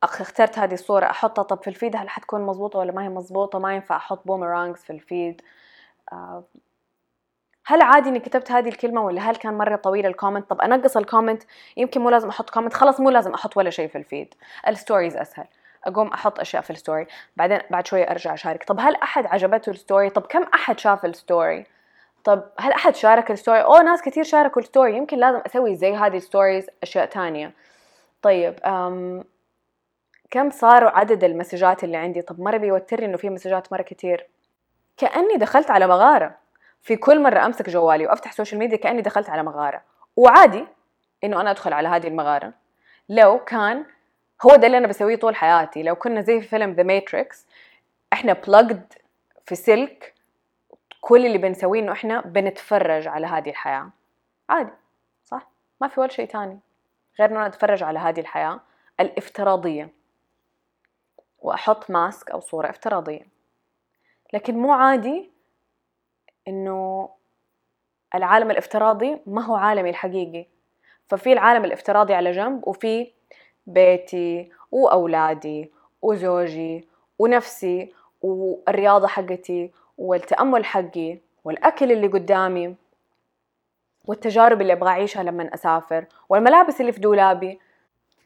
آه 0.03 0.21
اخترت 0.21 0.59
هذه 0.59 0.75
الصورة 0.75 1.07
أحطها 1.07 1.43
طب 1.43 1.63
في 1.63 1.69
ال 1.71 1.76
feed 1.76 1.97
هل 1.97 2.09
حتكون 2.09 2.47
مزبوطه 2.47 2.79
ولا 2.79 2.93
ما 2.93 3.05
هي 3.05 3.09
مزبوطه 3.09 3.59
ما 3.59 3.75
ينفع 3.75 3.97
أحط 3.97 4.27
boomerangs 4.27 4.81
في 4.81 4.91
ال 4.91 5.00
feed. 5.00 5.43
آه 6.13 6.45
هل 7.67 7.83
عادي 7.83 8.09
اني 8.09 8.21
كتبت 8.21 8.53
هذه 8.53 8.69
الكلمة 8.69 9.05
ولا 9.05 9.21
هل 9.21 9.37
كان 9.37 9.55
مرة 9.55 9.77
طويل 9.77 10.07
ال 10.07 10.12
comment 10.12 10.51
طب 10.51 10.61
أنقص 10.61 10.97
ال 10.97 11.03
comment 11.03 11.43
يمكن 11.77 12.01
مو 12.01 12.11
لازم 12.11 12.29
أحط 12.29 12.51
comment 12.51 12.75
خلاص 12.75 13.01
مو 13.01 13.11
لازم 13.11 13.35
أحط 13.35 13.57
ولا 13.57 13.71
شيء 13.71 13.89
في 13.89 13.99
ال 13.99 14.06
feed 14.06 14.35
ال 14.69 14.75
stories 14.75 15.17
أسهل. 15.17 15.47
أقوم 15.85 16.09
أحط 16.09 16.41
أشياء 16.41 16.63
في 16.63 16.71
ال 16.71 16.77
story 16.77 17.07
بعدين 17.37 17.59
بعد 17.71 17.87
شوية 17.87 18.05
أرجع 18.11 18.35
أشارك. 18.35 18.65
طب 18.65 18.81
هل 18.81 18.95
أحد 18.97 19.27
عجبته 19.27 19.71
ال 19.71 19.78
story 19.78 20.11
طب 20.11 20.23
كم 20.23 20.43
أحد 20.43 20.79
شاف 20.79 21.05
ال 21.05 21.15
story 21.15 21.67
طب 22.25 22.43
هل 22.59 22.73
أحد 22.73 22.95
شارك 22.95 23.31
ال 23.31 23.36
story 23.36 23.61
أوه 23.61 23.83
ناس 23.83 24.03
كثير 24.03 24.25
شاركوا 24.25 24.63
الستوري 24.63 24.97
يمكن 24.97 25.19
لازم 25.19 25.41
أسوي 25.47 25.75
زي 25.75 25.95
هذه 25.97 26.17
ال 26.17 26.23
stories 26.23 26.67
أشياء 26.83 27.07
تانية. 27.07 27.53
طيب 28.23 28.61
أم 28.65 29.25
كم 30.31 30.51
صاروا 30.51 30.91
عدد 30.91 31.25
ال 31.25 31.32
messages 31.32 31.85
اللي 31.85 31.97
عندي؟ 31.97 32.23
طب 32.23 32.41
مرة 32.41 32.57
بيوترني 32.57 33.07
إنه 33.07 33.17
في 33.17 33.31
messages 33.31 33.73
مرة 33.73 33.83
كثير 33.83 34.27
كأني 34.97 35.37
دخلت 35.37 35.71
على 35.71 35.87
مغاره 35.87 36.42
في 36.83 36.97
كل 36.97 37.23
مرة 37.23 37.47
أمسك 37.47 37.71
جوالي 37.71 38.07
وأفتح 38.07 38.33
social 38.33 38.59
media 38.59 38.77
كأني 38.77 39.03
دخلت 39.03 39.31
على 39.31 39.43
مغارة. 39.43 39.83
وعادي 40.17 40.67
إنه 41.25 41.41
أنا 41.41 41.51
أدخل 41.51 41.73
على 41.73 41.89
هذه 41.89 42.09
المغارة. 42.09 42.53
لو 43.09 43.39
كان 43.39 43.85
هو 44.43 44.57
ده 44.57 44.67
اللي 44.67 44.79
أنا 44.79 44.87
بسويه 44.87 45.17
طول 45.17 45.37
حياتي. 45.37 45.83
لو 45.83 45.95
كنا 45.95 46.21
زي 46.21 46.41
في 46.41 46.49
فيلم 46.49 46.73
The 46.73 46.83
Matrix 46.83 47.47
إحنا 48.13 48.33
plugged 48.33 48.93
في 49.47 49.55
سلك 49.55 50.15
كل 51.01 51.27
اللي 51.27 51.39
بنسويه 51.39 51.81
إنه 51.81 51.93
إحنا 51.93 52.21
بنتفرج 52.21 53.09
على 53.09 53.27
هذه 53.27 53.51
الحياة. 53.51 53.91
عادي 54.49 54.73
صح؟ 55.25 55.49
ما 55.81 55.89
في 55.89 56.01
ولا 56.01 56.11
شيء 56.11 56.29
تاني. 56.29 56.59
غير 57.21 57.31
إنه 57.31 57.47
نتفرج 57.47 57.83
على 57.83 57.99
هذه 57.99 58.21
الحياة 58.21 58.61
الافتراضية. 59.01 59.89
وأحط 61.39 61.91
ماسك 61.91 62.31
أو 62.31 62.41
صورة 62.41 62.71
افتراضية. 62.71 63.27
لكن 64.33 64.59
مو 64.59 64.73
عادي 64.73 65.32
إنه 66.49 67.09
العالم 68.15 68.51
الافتراضي 68.51 69.19
ما 69.27 69.45
هو 69.45 69.55
عالمي 69.55 69.91
الحقيقي. 69.91 70.47
ففي 71.09 71.33
العالم 71.33 71.65
الافتراضي 71.65 72.15
على 72.15 72.31
جنب 72.33 72.69
وفي 72.69 73.13
بيتي 73.67 74.53
وأولادي 74.71 75.73
وزوجي 76.03 76.89
ونفسي 77.19 77.93
والرياضة 78.23 79.07
حقتي 79.07 79.71
والتأمل 79.99 80.65
حقي 80.65 81.19
والأكل 81.45 81.93
اللي 81.93 82.07
قدامي 82.07 82.77
والتجارب 84.07 84.61
اللي 84.61 84.73
أبغى 84.73 84.91
أعيشها 84.91 85.23
لما 85.23 85.55
أسافر 85.55 86.07
والملابس 86.29 86.81
اللي 86.81 86.93
في 86.93 87.01
دولابي 87.01 87.61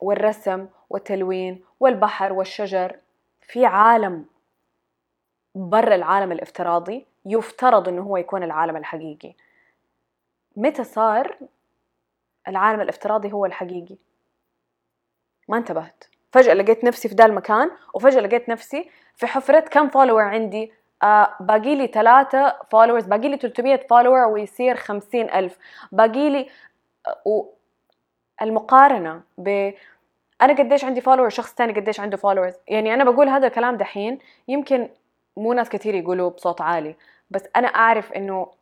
والرسم 0.00 0.66
والتلوين 0.90 1.64
والبحر 1.80 2.32
والشجر. 2.32 2.96
في 3.40 3.66
عالم 3.66 4.24
برا 5.54 5.94
العالم 5.94 6.32
الافتراضي 6.32 7.06
يفترض 7.26 7.88
إنه 7.88 8.02
هو 8.02 8.16
يكون 8.16 8.42
العالم 8.42 8.76
الحقيقي. 8.76 9.34
متى 10.56 10.84
صار 10.84 11.36
العالم 12.48 12.80
الافتراضي 12.80 13.32
هو 13.32 13.46
الحقيقي؟ 13.46 13.96
ما 15.48 15.56
انتبهت. 15.56 16.04
فجأة 16.32 16.54
لقيت 16.54 16.84
نفسي 16.84 17.08
في 17.08 17.14
ذا 17.14 17.26
المكان 17.26 17.70
وفجأة 17.94 18.20
لقيت 18.20 18.48
نفسي 18.48 18.90
في 19.16 19.26
حفرة 19.26 19.60
كم 19.60 19.88
follower 19.88 20.22
عندي؟ 20.22 20.72
آه 21.02 21.36
باقي 21.40 21.74
لي 21.74 21.86
ثلاثة 21.86 22.56
followers 22.70 23.06
باقي 23.06 23.28
لي 23.28 23.36
300 23.36 23.86
follower 23.90 24.18
ويصير 24.26 24.76
خمسين 24.76 25.30
ألف. 25.30 25.58
باقي 25.92 26.30
لي 26.30 26.48
آه 27.26 27.48
المقارنة 28.42 29.22
ب 29.38 29.72
أنا 30.42 30.52
قديش 30.52 30.84
عندي 30.84 31.00
follower 31.00 31.28
شخص 31.28 31.54
تاني 31.54 31.72
قديش 31.72 32.00
عنده 32.00 32.16
followers 32.16 32.54
يعني 32.68 32.94
أنا 32.94 33.04
بقول 33.04 33.28
هذا 33.28 33.46
الكلام 33.46 33.76
دحين 33.76 34.18
يمكن 34.48 34.88
مو 35.36 35.52
ناس 35.52 35.68
كثير 35.68 35.94
يقولوا 35.94 36.30
بصوت 36.30 36.60
عالي. 36.60 36.96
بس 37.30 37.42
أنا 37.56 37.68
أعرف 37.68 38.12
إنه 38.12 38.52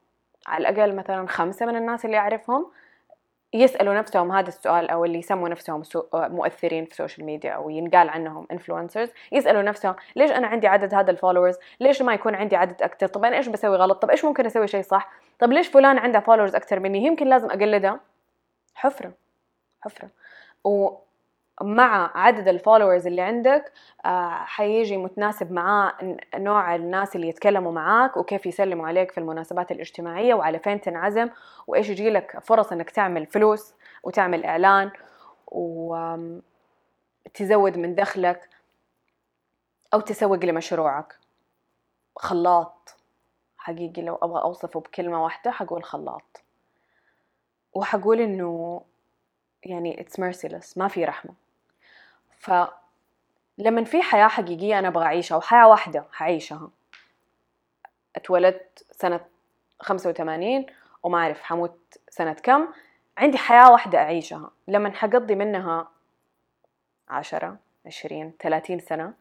على 0.47 0.69
الأقل 0.69 0.97
مثلا 0.97 1.27
خمسة 1.29 1.67
من 1.67 1.77
الناس 1.77 2.05
اللي 2.05 2.19
أعرفهم 2.19 2.71
يسألوا 3.55 3.95
نفسهم 3.95 4.33
هذا 4.33 4.49
السؤال 4.49 4.91
أو 4.91 5.05
اللي 5.05 5.19
يسموا 5.19 5.49
نفسهم 5.49 5.83
مؤثرين 6.15 6.85
في 6.85 6.91
ال 6.91 6.96
social 6.96 7.27
media 7.27 7.51
أو 7.51 7.71
ينقال 7.71 8.09
عنهم 8.09 8.47
influencers 8.53 9.11
يسألوا 9.33 9.63
نفسهم 9.63 9.95
ليش 10.17 10.31
أنا 10.31 10.47
عندي 10.47 10.67
عدد 10.67 10.95
هذا 10.95 11.11
ال 11.11 11.15
followers 11.15 11.57
ليش 11.81 12.03
ما 12.03 12.15
يكون 12.15 12.35
عندي 12.35 12.57
عدد 12.57 12.83
أكثر 12.83 13.07
طب 13.07 13.25
أنا 13.25 13.37
إيش 13.37 13.49
بسوي 13.49 13.77
غلط؟ 13.77 14.03
طب 14.03 14.11
إيش 14.11 14.25
ممكن 14.25 14.47
أسوي 14.47 14.69
شيء 14.69 14.83
صح؟ 14.83 15.13
طب 15.39 15.53
ليش 15.53 15.69
فلان 15.69 15.99
عنده 15.99 16.21
followers 16.21 16.55
أكثر 16.55 16.81
مني؟ 16.81 17.07
يمكن 17.07 17.27
لازم 17.27 17.51
أقلده 17.51 18.01
حفرة. 18.75 19.13
حفرة. 19.83 20.09
و 20.65 20.91
مع 21.63 22.11
عدد 22.15 22.49
ال 22.49 22.55
followers 22.55 23.07
اللي 23.07 23.23
عندك 23.23 23.73
آه، 24.05 24.31
حيجي 24.31 24.97
متناسب 24.97 25.53
معاه 25.53 25.93
نوع 26.35 26.75
الناس 26.75 27.17
اللي 27.17 27.29
يتكلموا 27.29 27.73
معاك 27.73 28.17
وكيف 28.17 28.47
يسلموا 28.47 28.87
عليك 28.89 29.11
في 29.11 29.19
المناسبات 29.19 29.71
الاجتماعية. 29.73 30.35
وعلى 30.35 30.59
فين 30.59 30.81
تنعزم 30.81 31.31
وإيش 31.67 31.89
يجي 31.89 32.11
لك 32.11 32.39
فرص 32.43 32.73
إنك 32.73 32.91
تعمل 32.91 33.27
فلوس 33.27 33.75
وتعمل 34.03 34.45
إعلان 34.45 34.91
وتزود 35.47 36.43
من 37.79 37.95
دخلك 37.95 38.49
أو 39.95 40.01
تسوق 40.01 40.45
لمشروعك. 40.45 41.15
خلاط. 42.17 42.95
حقيقي 43.59 44.03
لو 44.03 44.15
أبغى 44.23 44.43
أوصفه 44.43 44.81
بكلمة 44.81 45.25
واحدة 45.25 45.51
حقول 45.51 45.85
خلاط. 45.85 46.43
وحقول 47.75 48.21
إنه 48.21 48.83
يعني 49.63 50.01
اتس 50.01 50.21
merciless 50.21 50.79
ما 50.79 50.89
في 50.89 51.05
رحمة. 51.05 51.44
فلما 52.45 53.85
في 53.85 54.03
حياة 54.03 54.29
حقيقية 54.29 54.79
أنا 54.79 54.89
أبغى 54.89 55.05
أعيشها 55.05 55.37
وحياة 55.37 55.69
واحدة 55.69 56.05
حعيشها 56.13 56.71
اتولدت 58.17 58.87
سنة 58.91 59.21
خمسة 59.81 60.11
وثمانين 60.11 60.67
وما 61.03 61.19
أعرف 61.19 61.43
حموت 61.43 61.99
سنة 62.09 62.33
كم. 62.33 62.69
عندي 63.19 63.39
حياة 63.39 63.73
واحدة 63.73 63.99
أعيشها. 63.99 64.51
لما 64.69 64.93
حقضي 64.93 65.35
منها 65.35 65.89
عشرة 67.09 67.57
عشرين 67.87 68.33
ثلاثين 68.41 68.79
سنة 68.79 69.15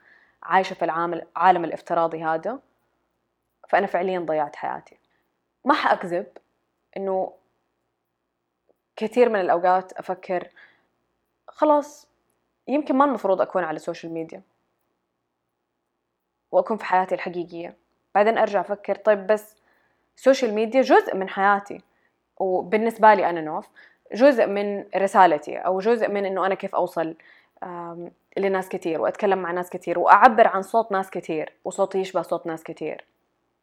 عايشة 0.44 0.74
في 0.74 0.86
العالم 0.86 1.14
العالم 1.14 1.66
الافتراضي 1.66 2.24
هذا 2.24 2.60
فأنا 3.70 3.88
فعليا 3.88 4.20
ضيعت 4.20 4.56
حياتي. 4.56 4.98
ما 5.66 5.74
حأكذب 5.74 6.28
إنه 6.98 7.34
كثير 8.96 9.30
من 9.30 9.40
الأوقات 9.40 9.94
أفكر 9.94 10.48
خلاص 11.48 12.13
يمكن 12.68 12.96
ما 12.96 13.06
المفروض 13.06 13.42
أكون 13.42 13.64
على 13.64 13.76
السوشيال 13.76 14.14
ميديا 14.14 14.42
وأكون 16.52 16.78
في 16.78 16.86
حياتي 16.86 17.16
الحقيقية. 17.16 17.76
بعدين 18.16 18.38
أرجع 18.38 18.62
أفكر 18.62 18.96
طيب 18.96 19.28
بس 19.28 19.56
ال 20.18 20.23
social 20.23 20.54
media 20.54 20.82
جزء 20.82 21.16
من 21.16 21.30
حياتي. 21.30 21.82
وبالنسبة 22.38 23.14
لي 23.14 23.30
أنا 23.30 23.42
نوف 23.42 23.70
جزء 24.14 24.46
من 24.46 24.86
رسالتي 24.96 25.58
أو 25.58 25.80
جزء 25.80 26.10
من 26.10 26.26
إنه 26.26 26.46
أنا 26.46 26.56
كيف 26.56 26.76
أوصل 26.76 27.16
لناس 28.38 28.70
كتير 28.70 29.02
وأتكلم 29.02 29.40
مع 29.40 29.52
ناس 29.52 29.70
كتير 29.70 30.00
وأعبر 30.00 30.48
عن 30.48 30.62
صوت 30.62 30.92
ناس 30.92 31.10
كتير 31.10 31.54
وصوتي 31.66 32.00
يشبه 32.00 32.22
صوت 32.22 32.48
ناس 32.48 32.64
كتير. 32.64 33.06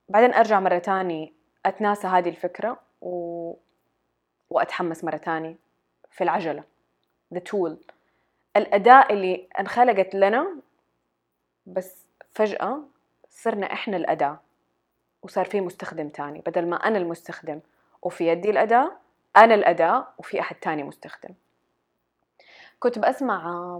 بعدين 0.08 0.34
أرجع 0.34 0.60
مرة 0.60 0.78
تاني 0.78 1.32
أتناسى 1.66 2.06
هذه 2.06 2.28
الفكرة 2.28 2.78
و... 3.02 3.52
وأتحمس 4.50 5.04
مرة 5.04 5.16
تاني 5.16 5.56
في 6.10 6.24
العجلة. 6.24 6.62
The 7.34 7.38
tool. 7.38 7.72
الأداة 8.56 9.06
اللي 9.10 9.48
انخلقت 9.60 10.14
لنا 10.14 10.56
بس 11.66 12.06
فجأة 12.32 12.80
صرنا 13.30 13.72
إحنا 13.72 13.96
الأداة 13.96 14.38
وصار 15.22 15.44
في 15.44 15.60
مستخدم 15.60 16.08
تاني. 16.08 16.42
بدل 16.46 16.66
ما 16.66 16.76
أنا 16.76 16.98
المستخدم 16.98 17.60
وفي 18.02 18.28
يدي 18.28 18.50
الأداة 18.50 18.92
أنا 19.36 19.54
الأداة 19.54 20.06
وفي 20.18 20.40
أحد 20.40 20.56
تاني 20.56 20.82
مستخدم. 20.82 21.34
كنت 22.80 22.98
بسمع 22.98 23.78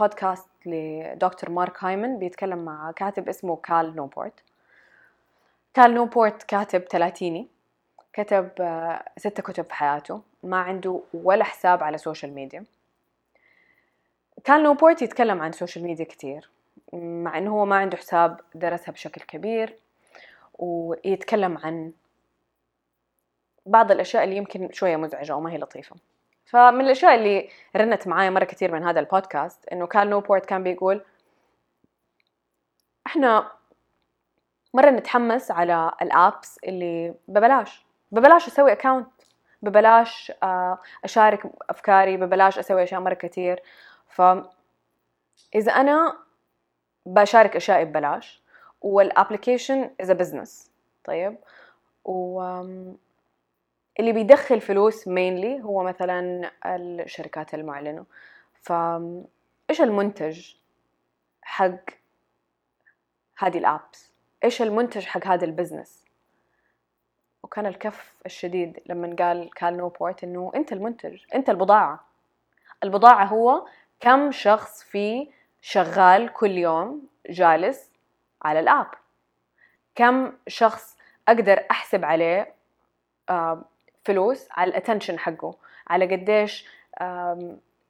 بودكاست 0.00 0.48
لدكتور 0.66 1.50
مارك 1.50 1.84
هايمن 1.84 2.18
بيتكلم 2.18 2.64
مع 2.64 2.92
كاتب 2.96 3.28
اسمه 3.28 3.56
كال 3.56 3.96
نوبورت. 3.96 4.42
كال 5.74 5.94
نوبورت 5.94 6.42
كاتب 6.42 6.80
ثلاثيني 6.80 7.48
كتب 8.12 8.50
آه، 8.60 9.04
ستة 9.18 9.42
كتب 9.42 9.64
في 9.64 9.74
حياته 9.74 10.22
ما 10.42 10.56
عنده 10.56 11.00
ولا 11.14 11.44
حساب 11.44 11.82
على 11.82 11.94
ال 11.94 12.00
social 12.00 12.34
media 12.34 12.64
كال 14.44 14.62
نوبورت 14.62 15.02
يتكلم 15.02 15.42
عن 15.42 15.50
ال 15.50 15.55
social 15.55 15.84
media 15.84 16.04
كتير 16.04 16.50
مع 16.92 17.38
إنه 17.38 17.50
هو 17.50 17.64
ما 17.64 17.76
عنده 17.76 17.96
حساب 17.96 18.40
درسها 18.54 18.92
بشكل 18.92 19.20
كبير 19.20 19.76
ويتكلم 20.58 21.58
عن 21.58 21.92
بعض 23.66 23.90
الأشياء 23.90 24.24
اللي 24.24 24.36
يمكن 24.36 24.68
شوية 24.72 24.96
مزعجة 24.96 25.32
أو 25.32 25.40
ما 25.40 25.52
هي 25.52 25.58
لطيفة. 25.58 25.96
فمن 26.44 26.80
الأشياء 26.80 27.14
اللي 27.14 27.48
رنت 27.76 28.08
معايا 28.08 28.30
مرة 28.30 28.44
كثير 28.44 28.72
من 28.72 28.84
هذا 28.84 29.00
البودكاست 29.00 29.68
إنه 29.68 29.86
كال 29.86 30.10
نوبورت 30.10 30.46
كان 30.46 30.62
بيقول 30.62 31.04
إحنا 33.06 33.50
مرة 34.74 34.90
نتحمس 34.90 35.50
على 35.50 35.92
ال 36.02 36.13
apps 36.13 36.58
اللي 36.64 37.14
ببلاش. 37.28 37.84
ببلاش 38.12 38.46
أسوي 38.46 38.72
account 38.72 39.08
ببلاش 39.62 40.32
آه، 40.42 40.78
أشارك 41.04 41.42
أفكاري 41.70 42.16
ببلاش 42.16 42.58
أسوي 42.58 42.82
أشياء 42.82 43.00
مرة 43.00 43.14
كثير 43.14 43.62
فإذا 44.10 45.72
أنا 45.72 46.16
بشارك 47.06 47.56
أشياء 47.56 47.84
ببلاش 47.84 48.42
وال 48.80 48.97
application 48.97 49.90
إذا 50.00 50.14
business 50.14 50.70
طيب؟ 51.04 51.36
و 52.04 52.40
اللي 54.00 54.12
بيدخل 54.12 54.60
فلوس 54.60 55.08
mainly 55.08 55.62
هو 55.62 55.82
مثلا 55.82 56.50
الشركات 56.66 57.54
المعلنة. 57.54 58.04
فإيش 58.62 59.80
المنتج 59.80 60.54
حق 61.42 61.90
هذه 63.38 63.58
ال 63.58 63.69
apps 63.69 64.12
إيش 64.44 64.62
المنتج 64.62 65.04
حق 65.04 65.26
هذا 65.26 65.44
ال 65.44 65.51
business 65.51 66.04
وكان 67.42 67.66
الكف 67.66 68.14
الشديد 68.26 68.80
لما 68.86 69.16
قال 69.18 69.50
كال 69.54 69.76
نوبورت 69.76 70.24
إنه 70.24 70.52
أنت 70.54 70.72
المنتج 70.72 71.22
أنت 71.34 71.50
البضاعة. 71.50 72.04
البضاعة 72.84 73.24
هو 73.24 73.66
كم 74.00 74.30
شخص 74.30 74.82
في 74.82 75.28
شغال 75.60 76.32
كل 76.32 76.50
يوم 76.50 77.02
جالس 77.30 77.90
على 78.42 78.60
ال 78.60 78.65
app؟ 78.65 78.86
كم 79.94 80.32
شخص 80.48 80.96
أقدر 81.28 81.64
أحسب 81.70 82.04
عليه 82.04 82.54
فلوس 84.04 84.48
على 84.50 84.70
ال 84.70 84.75
attention 84.75 85.18
حقه؟ 85.18 85.54
على 85.88 86.04
قديش 86.16 86.68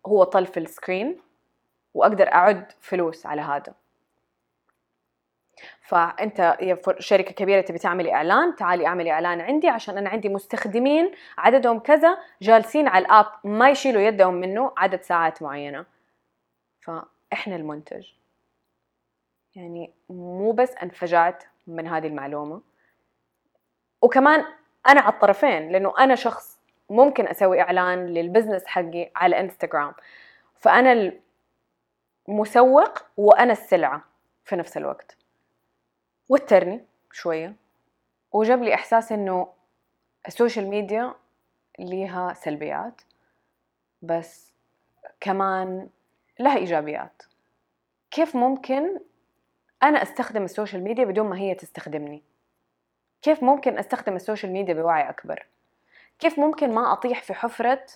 هو 0.06 0.24
طل 0.24 0.46
في 0.46 0.60
ال 0.60 0.69
screen 0.69 1.20
وأقدر 1.94 2.32
أعد 2.32 2.72
فلوس 2.80 3.26
على 3.26 3.42
هذا. 3.42 3.74
فأنت 5.80 6.38
يا 6.60 6.80
شركة 6.98 7.32
كبيرة 7.32 7.60
تبي 7.60 7.78
تعملي 7.78 8.14
إعلان 8.14 8.56
تعالي 8.56 8.86
اعملي 8.86 9.10
إعلان 9.10 9.40
عندي 9.40 9.68
عشان 9.68 9.98
أنا 9.98 10.10
عندي 10.10 10.28
مستخدمين 10.28 11.12
عددهم 11.38 11.78
كذا 11.78 12.18
جالسين 12.42 12.88
على 12.88 13.04
الآب 13.04 13.26
ما 13.44 13.70
يشيلوا 13.70 14.02
يدهم 14.02 14.34
منه 14.34 14.72
عدد 14.76 15.02
ساعات 15.02 15.42
معينة. 15.42 15.84
فإحنا 16.80 17.56
المنتج. 17.56 18.08
يعني 19.54 19.92
مو 20.08 20.52
بس 20.52 20.74
انفجعت 20.76 21.44
من 21.66 21.86
هذه 21.86 22.06
المعلومة. 22.06 22.62
وكمان 24.02 24.40
أنا 24.88 25.00
على 25.00 25.14
الطرفين 25.14 25.72
لأنه 25.72 25.94
أنا 25.98 26.14
شخص 26.14 26.60
ممكن 26.90 27.28
أسوي 27.28 27.60
إعلان 27.60 28.06
للبزنس 28.06 28.66
حقي 28.66 29.10
على 29.16 29.40
انستغرام 29.40 29.94
فأنا 30.54 31.12
المسوق 32.28 32.98
وأنا 33.16 33.52
السلعة 33.52 34.04
في 34.44 34.56
نفس 34.56 34.76
الوقت. 34.76 35.16
وترني 36.28 36.84
شوية. 37.12 37.54
وجاب 38.32 38.62
لي 38.62 38.74
إحساس 38.74 39.12
إنه 39.12 39.52
ال 40.28 40.33
social 40.33 40.66
media 40.66 41.14
ليها 41.78 42.32
سلبيات. 42.34 43.00
بس 44.02 44.52
كمان 45.20 45.88
لها 46.40 46.56
إيجابيات. 46.56 47.22
كيف 48.10 48.36
ممكن 48.36 49.00
أنا 49.82 50.02
أستخدم 50.02 50.44
ال 50.44 50.49
social 50.49 50.82
media 50.84 51.04
بدون 51.04 51.28
ما 51.28 51.38
هي 51.38 51.54
تستخدمني؟ 51.54 52.22
كيف 53.22 53.42
ممكن 53.42 53.78
أستخدم 53.78 54.16
ال 54.16 54.21
social 54.21 54.52
media 54.52 54.74
بوعي 54.74 55.08
أكبر؟ 55.08 55.46
كيف 56.18 56.38
ممكن 56.38 56.74
ما 56.74 56.92
أطيح 56.92 57.22
في 57.22 57.34
حفرة 57.34 57.86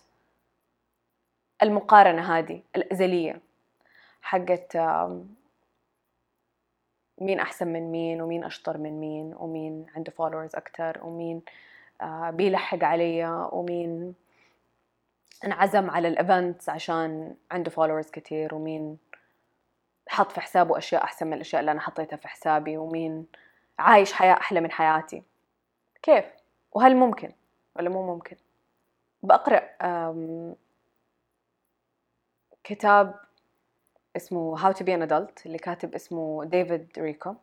المقارنة 1.63 2.39
هذه 2.39 2.63
الأزلية 2.77 3.41
حقت 4.23 4.77
مين 7.21 7.41
أحسن 7.41 7.69
من 7.69 7.93
مين 7.93 8.21
ومين 8.23 8.45
أشطر 8.45 8.79
من 8.79 9.01
مين 9.01 9.35
ومين 9.39 9.87
عنده 9.97 10.11
followers 10.11 10.57
أكثر 10.57 11.01
ومين 11.03 11.43
آه، 12.01 12.31
بيلحق 12.31 12.85
عليا 12.85 13.49
ومين 13.53 14.15
انعزم 15.45 15.91
على 15.91 16.09
ال 16.09 16.17
events 16.17 16.69
عشان 16.69 17.35
عنده 17.51 17.71
followers 17.71 18.11
كتير 18.11 18.55
ومين 18.55 18.99
حط 20.09 20.33
في 20.33 20.41
حسابه 20.41 20.79
أشياء 20.79 21.05
أحسن 21.05 21.27
من 21.27 21.33
الأشياء 21.33 21.61
اللي 21.61 21.73
أنا 21.73 21.81
حطيتها 21.81 22.17
في 22.17 22.29
حسابي 22.29 22.77
ومين 22.77 23.27
عايش 23.79 24.13
حياة 24.13 24.33
أحلى 24.33 24.61
من 24.61 24.71
حياتي. 24.71 25.23
كيف؟ 26.03 26.25
وهل 26.73 26.97
ممكن؟ 26.97 27.33
ولا 27.77 27.91
مو 27.91 28.15
ممكن؟ 28.15 28.37
بقرأ 29.23 29.63
كتاب 32.65 33.21
اسمه 34.17 34.57
How 34.57 34.73
to 34.77 34.81
be 34.81 34.91
an 34.91 35.09
adult 35.09 35.47
اللي 35.47 35.59
كاتب 35.59 35.95
اسمه 35.95 36.45
ديفيد 36.45 36.89
ريكو 36.99 37.35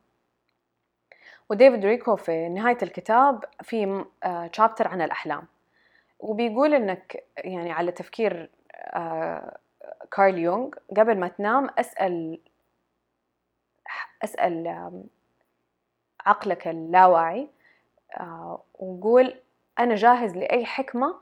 وديفيد 1.50 1.86
ريكو 1.86 2.16
في 2.16 2.50
نهاية 2.50 2.78
الكتاب 2.84 3.46
في 3.62 4.06
تشابتر 4.54 4.88
عن 4.88 5.02
الأحلام. 5.02 5.48
وبيقول 6.22 6.74
إنك 6.74 7.24
يعني 7.38 7.72
على 7.72 7.92
تفكير 7.92 8.50
كارل 10.12 10.38
يونغ 10.38 10.70
قبل 10.98 11.20
ما 11.20 11.28
تنام 11.28 11.70
أسأل 11.80 12.40
أسأل 14.24 14.68
عقلك 16.26 16.68
اللاواعي 16.68 17.50
وقول 18.74 19.36
أنا 19.80 19.96
جاهز 19.96 20.38
لأي 20.38 20.66
حكمة 20.66 21.16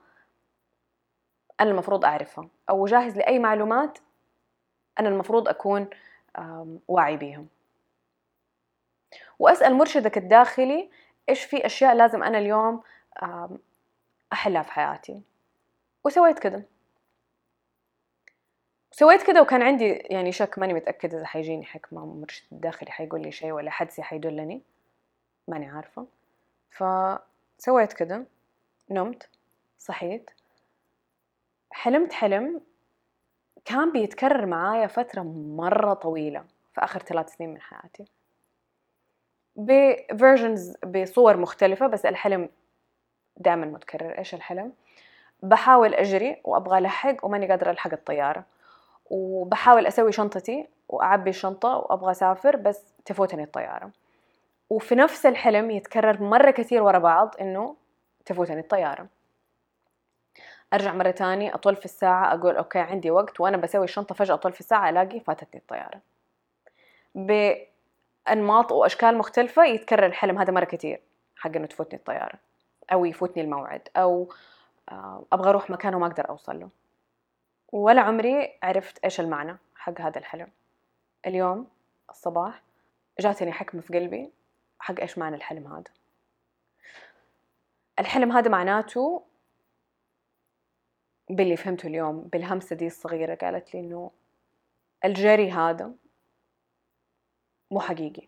أنا 1.61 1.69
المفروض 1.71 2.05
أعرفها 2.05 2.47
أو 2.69 2.85
جاهز 2.85 3.17
لأي 3.17 3.39
معلومات 3.39 3.99
أنا 4.99 5.09
المفروض 5.09 5.47
أكون 5.47 5.89
واعي 6.87 7.17
بيهم. 7.17 7.47
وأسأل 9.39 9.75
مرشدك 9.75 10.17
الداخلي 10.17 10.89
إيش 11.29 11.43
في 11.43 11.65
أشياء 11.65 11.95
لازم 11.95 12.23
أنا 12.23 12.37
اليوم 12.37 12.83
أحلها 14.33 14.63
في 14.63 14.71
حياتي. 14.71 15.21
وسويت 16.03 16.39
كده. 16.39 16.63
سويت 18.91 19.27
كده 19.27 19.41
وكان 19.41 19.61
عندي 19.61 19.85
يعني 19.89 20.31
شك 20.31 20.59
ماني 20.59 20.73
متأكدة 20.73 21.17
إذا 21.17 21.25
حيجيني 21.25 21.65
حكمة 21.65 22.05
مرشد 22.05 22.43
الداخلي 22.51 22.91
حيقول 22.91 23.21
لي 23.21 23.31
شيء 23.31 23.51
ولا 23.51 23.71
حدسي 23.71 24.03
حيدلني. 24.03 24.61
ماني 25.47 25.67
عارفة. 25.67 26.07
فسويت 26.71 27.93
كده. 27.93 28.25
نمت. 28.89 29.29
صحيت. 29.79 30.31
حلمت 31.71 32.13
حلم 32.13 32.61
كان 33.65 33.91
بيتكرر 33.91 34.45
معايا 34.45 34.87
فترة 34.87 35.21
مرة 35.57 35.93
طويلة 35.93 36.39
في 36.73 36.81
آخر 36.83 36.99
ثلاث 36.99 37.35
سنين 37.35 37.49
من 37.49 37.61
حياتي. 37.61 38.05
بفيرجنز 39.55 40.77
بصور 40.85 41.37
مختلفة 41.37 41.87
بس 41.87 42.05
الحلم 42.05 42.49
دائما 43.39 43.65
متكرر. 43.65 44.17
إيش 44.17 44.33
الحلم؟ 44.33 44.73
بحاول 45.43 45.93
أجري 45.93 46.41
وأبغى 46.43 46.77
ألحق 46.77 47.25
وماني 47.25 47.47
قادرة 47.47 47.71
ألحق 47.71 47.91
الطيارة. 47.93 48.43
وبحاول 49.09 49.87
أسوي 49.87 50.11
شنطتي 50.11 50.67
وأعبي 50.89 51.29
الشنطة 51.29 51.69
وأبغى 51.69 52.11
أسافر 52.11 52.55
بس 52.55 52.93
تفوتني 53.05 53.43
الطيارة. 53.43 53.91
وفي 54.69 54.95
نفس 54.95 55.25
الحلم 55.25 55.71
يتكرر 55.71 56.23
مرة 56.23 56.51
كثير 56.51 56.83
ورا 56.83 56.99
بعض 56.99 57.35
إنه 57.41 57.75
تفوتني 58.25 58.59
الطيارة. 58.59 59.07
أرجع 60.73 60.93
مرة 60.93 61.11
تانية 61.11 61.55
أطول 61.55 61.75
في 61.75 61.85
الساعة 61.85 62.33
أقول 62.33 62.55
أوكي 62.55 62.79
عندي 62.79 63.11
وقت 63.11 63.39
وأنا 63.39 63.57
بسوي 63.57 63.83
الشنطة 63.83 64.15
فجأة 64.15 64.33
أطول 64.33 64.53
في 64.53 64.59
الساعة 64.59 64.89
ألاقي 64.89 65.19
فاتتني 65.19 65.61
الطيارة. 65.61 66.01
بأنماط 67.15 68.71
وأشكال 68.71 69.17
مختلفة 69.17 69.65
يتكرر 69.65 70.05
الحلم 70.05 70.37
هذا 70.39 70.53
مرة 70.53 70.65
كثير 70.65 71.01
حق 71.35 71.55
إنه 71.55 71.65
تفوتني 71.67 71.99
الطيارة. 71.99 72.39
أو 72.91 73.05
يفوتني 73.05 73.43
الموعد 73.43 73.89
أو 73.97 74.33
آه، 74.91 75.25
أبغى 75.33 75.49
أروح 75.49 75.69
مكان 75.69 75.95
وما 75.95 76.07
أقدر 76.07 76.29
أوصل 76.29 76.59
له. 76.59 76.69
ولا 77.71 78.01
عمري 78.01 78.57
عرفت 78.63 78.99
إيش 79.03 79.19
المعنى 79.19 79.57
حق 79.75 80.01
هذا 80.01 80.17
الحلم. 80.19 80.47
اليوم 81.27 81.67
الصباح 82.09 82.61
جاتني 83.19 83.51
حكمة 83.51 83.81
في 83.81 83.99
قلبي 83.99 84.31
حق 84.79 84.99
إيش 84.99 85.17
معنى 85.17 85.35
الحلم 85.35 85.67
هذا. 85.67 85.91
الحلم 87.99 88.31
هذا 88.31 88.49
معناته 88.49 89.23
باللي 91.29 91.57
فهمته 91.57 91.87
اليوم 91.87 92.21
بالهمسة 92.21 92.75
دي 92.75 92.87
الصغيرة 92.87 93.35
قالت 93.35 93.73
لي 93.73 93.79
إنه 93.79 94.11
الجري 95.05 95.51
هذا 95.51 95.91
مو 97.71 97.79
حقيقي. 97.79 98.27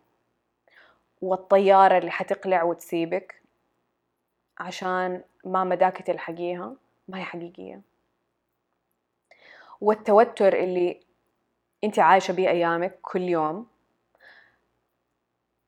والطيارة 1.21 1.97
اللي 1.97 2.11
حتقلع 2.11 2.63
وتسيبك 2.63 3.40
عشان 4.61 5.23
ما 5.45 5.63
مداك 5.63 5.97
تلحقيها؟ 5.97 6.75
ما 7.07 7.19
هي 7.19 7.23
حقيقية. 7.23 7.81
والتوتر 9.81 10.53
اللي 10.53 10.99
انت 11.83 11.99
عايشة 11.99 12.31
بيه 12.31 12.49
أيامك 12.49 12.99
كل 13.01 13.21
يوم 13.21 13.67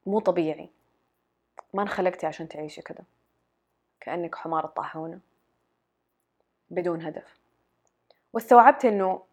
مو 0.06 0.20
طبيعي. 0.20 0.70
ما 1.74 1.82
انخلقتي 1.82 2.26
عشان 2.28 2.48
تعيشي 2.48 2.82
كده. 2.82 3.04
كأنك 4.00 4.36
حمارة 4.36 4.68
طاحونة 4.68 5.20
بدون 6.70 7.02
هدف. 7.02 7.40
واستوعبت 8.34 8.86
إنه 8.86 9.24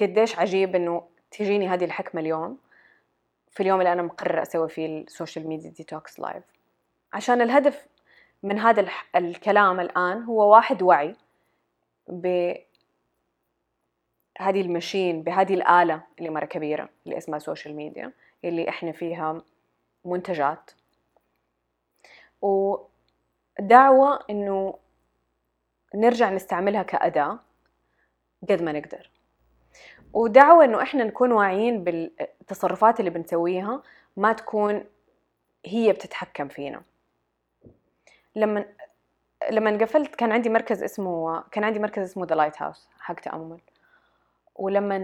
قديش 0.00 0.38
عجيب 0.38 0.76
إنه 0.76 1.08
تجيني 1.30 1.68
هذه 1.68 1.84
الحكمة 1.84 2.20
اليوم. 2.20 2.58
في 3.50 3.60
اليوم 3.60 3.80
اللي 3.80 3.92
أنا 3.92 4.02
مقررة 4.02 4.42
أسوي 4.42 4.68
فيه 4.68 4.86
ال 4.86 4.95
social 4.95 5.48
media 5.48 5.70
detox 5.70 6.20
live 6.20 6.44
عشان 7.12 7.40
الهدف 7.42 7.86
من 8.42 8.58
هذا 8.58 8.88
الكلام 9.16 9.80
الآن 9.80 10.22
هو 10.22 10.52
واحد 10.52 10.82
وعي 10.82 11.16
ب 12.08 12.54
هذه 14.38 14.60
ال 14.60 14.68
machine 14.68 15.22
بهذه 15.22 15.54
الآلة 15.54 16.02
اللي 16.18 16.30
مرة 16.30 16.44
كبيرة 16.44 16.88
اللي 17.06 17.18
اسمها 17.18 17.38
social 17.38 17.76
media 17.76 18.12
اللي 18.44 18.68
إحنا 18.68 18.92
فيها 18.92 19.42
منتجات. 20.04 20.70
ودعوة 22.42 24.24
إنه 24.30 24.78
نرجع 25.94 26.30
نستعملها 26.30 26.82
كأداة 26.82 27.38
قد 28.50 28.62
ما 28.62 28.72
نقدر. 28.72 29.10
ودعوة 30.12 30.64
إنه 30.64 30.82
إحنا 30.82 31.04
نكون 31.04 31.32
واعيين 31.32 31.84
بالتصرفات 31.84 33.00
اللي 33.00 33.10
بنسويها 33.10 33.82
ما 34.16 34.32
تكون 34.32 34.84
هي 35.66 35.92
بتتحكم 35.92 36.48
فينا. 36.48 36.82
لما 38.36 38.64
لما 39.50 39.78
قفلت 39.78 40.14
كان 40.14 40.32
عندي 40.32 40.48
مركز 40.48 40.82
اسمه 40.82 41.40
كان 41.50 41.64
عندي 41.64 41.78
مركز 41.78 42.02
اسمه 42.02 42.26
The 42.26 42.34
Lighthouse 42.34 42.88
حق 43.00 43.14
تأمل 43.14 43.60
ولما 44.56 44.98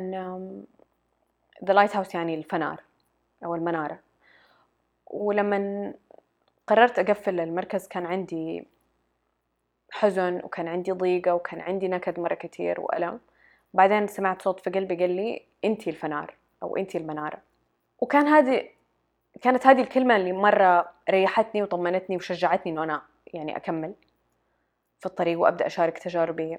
The 1.64 1.72
Lighthouse 1.72 2.14
يعني 2.14 2.34
الفنار 2.34 2.82
أو 3.44 3.54
المنارة. 3.54 3.98
ولما 5.06 5.92
قررت 6.66 6.98
أقفل 6.98 7.40
المركز 7.40 7.88
كان 7.88 8.06
عندي 8.06 8.66
حزن 9.90 10.40
وكان 10.44 10.68
عندي 10.68 10.92
ضيقة 10.92 11.34
وكان 11.34 11.60
عندي 11.60 11.88
نكد 11.88 12.20
مرة 12.20 12.34
كتير 12.34 12.80
وألم. 12.80 13.20
بعدين 13.74 14.06
سمعت 14.06 14.42
صوت 14.42 14.60
في 14.60 14.70
قلبي 14.70 14.96
قال 14.96 15.10
لي 15.10 15.42
أنتي 15.64 15.90
الفنار 15.90 16.34
أو 16.62 16.76
أنتي 16.76 16.98
المنارة. 16.98 17.38
وكان 18.00 18.26
هذه 18.26 18.68
كانت 19.42 19.66
هذه 19.66 19.80
الكلمة 19.80 20.16
اللي 20.16 20.32
مرة 20.32 20.92
ريحتني 21.10 21.62
وطمنتني 21.62 22.16
وشجعتني 22.16 22.72
إنه 22.72 22.84
أنا 22.84 23.02
يعني 23.34 23.56
أكمل 23.56 23.94
في 25.00 25.06
الطريق 25.06 25.38
وأبدأ 25.38 25.66
أشارك 25.66 25.98
تجاربي 25.98 26.58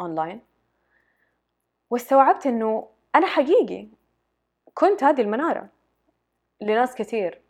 أونلاين 0.00 0.40
واستوعبت 1.90 2.46
إنه 2.46 2.88
أنا 3.14 3.26
حقيقي 3.26 3.88
كنت 4.74 5.04
هذه 5.04 5.20
المنارة 5.20 5.68
لناس 6.60 6.94
كثير 6.94 7.40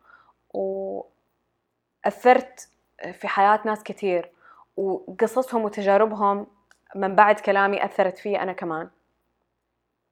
وأثرت 0.54 1.08
في 3.12 3.28
حياة 3.28 3.60
ناس 3.64 3.82
كثير 3.82 4.30
وقصصهم 4.76 5.62
وتجاربهم 5.62 6.46
من 6.94 7.14
بعد 7.14 7.40
كلامي 7.40 7.84
أثرت 7.84 8.18
فيه 8.18 8.42
أنا 8.42 8.52
كمان. 8.52 8.90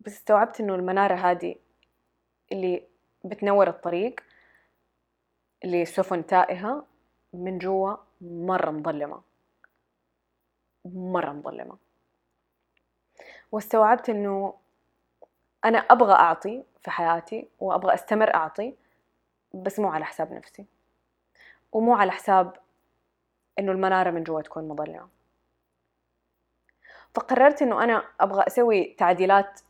بس 0.00 0.12
استوعبت 0.12 0.61
إنه 0.61 0.74
المنارة 0.74 1.14
هذه 1.14 1.57
اللي 2.52 2.83
بتنور 3.24 3.68
الطريق 3.68 4.20
اللي 5.64 5.85
سفن 5.85 6.26
تائهة 6.26 6.87
من 7.33 7.59
جوا 7.59 7.96
مرة 8.22 8.70
مظلمة. 8.70 9.22
مرة 10.85 11.32
مظلمة. 11.32 11.78
واستوعبت 13.52 14.08
إنه 14.08 14.54
أنا 15.64 15.78
أبغى 15.78 16.12
أعطي 16.12 16.62
في 16.80 16.90
حياتي 16.90 17.48
وأبغى 17.61 17.94
أستمر 17.94 18.35
أعطي 18.35 18.74
بس 19.54 19.78
مو 19.78 19.88
على 19.88 20.04
حساب 20.04 20.32
نفسي. 20.32 20.66
ومو 21.72 21.94
على 21.94 22.12
حساب 22.12 22.56
إنه 23.58 23.72
المنارة 23.72 24.11
من 24.11 24.24
جوا 24.24 24.42
تكون 24.42 24.68
مظلمة. 24.68 25.08
فقررت 27.14 27.62
إنه 27.62 27.85
أنا 27.85 28.04
أبغى 28.20 28.44
أسوي 28.46 28.85
تعديلات 28.85 29.61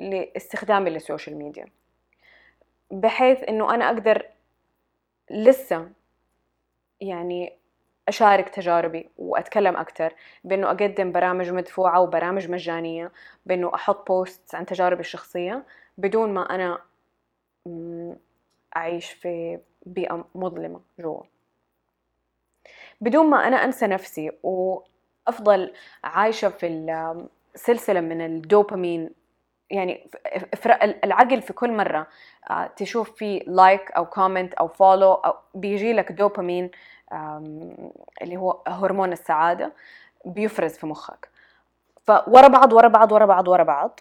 لاستخدامي 0.00 0.90
لل 0.90 1.02
social 1.02 1.36
media. 1.36 1.66
بحيث 2.90 3.42
إنه 3.48 3.74
أنا 3.74 3.86
أقدر 3.86 4.28
لسه 5.30 5.90
يعني 7.00 7.58
أشارك 8.08 8.48
تجاربي 8.48 9.10
وأتكلم 9.18 9.76
أكثر 9.76 10.14
بأنه 10.44 10.66
أقدم 10.66 11.12
برامج 11.12 11.50
مدفوعة 11.50 12.00
وبرامج 12.00 12.50
مجانية 12.50 13.12
بأنه 13.46 13.74
أحط 13.74 14.08
post 14.08 14.54
عن 14.54 14.66
تجاربي 14.66 15.00
الشخصية 15.00 15.64
بدون 15.98 16.34
ما 16.34 16.42
أنا 16.42 16.78
أعيش 18.76 19.12
في 19.12 19.58
بيئة 19.86 20.24
مظلمة 20.34 20.80
جوا. 21.00 21.22
بدون 23.00 23.26
ما 23.30 23.48
أنا 23.48 23.56
أنسى 23.56 23.86
نفسي 23.86 24.30
وأفضل 24.42 25.72
عايشة 26.04 26.48
في 26.48 26.66
سلسلة 27.54 28.00
من 28.00 28.20
الدوبامين 28.20 29.10
يعني 29.70 30.10
العقل 31.04 31.42
في 31.42 31.52
كل 31.52 31.72
مرة 31.72 32.06
آه، 32.50 32.66
تشوف 32.76 33.10
فيه 33.10 33.42
like 33.46 33.90
أو 33.90 34.06
comment 34.06 34.54
أو 34.54 34.68
follow 34.68 35.12
أو 35.12 35.34
بيجي 35.54 35.92
لك 35.92 36.12
دوبامين 36.12 36.70
اللي 38.22 38.36
هو 38.36 38.62
هرمون 38.66 39.12
السعادة 39.12 39.72
بيفرز 40.24 40.72
في 40.72 40.86
مخك. 40.86 41.28
فورا 42.02 42.48
بعض 42.48 42.72
ورا 42.72 42.88
بعض 42.88 43.12
ورا 43.12 43.26
بعض 43.26 43.48
ورا 43.48 43.62
بعض. 43.62 44.00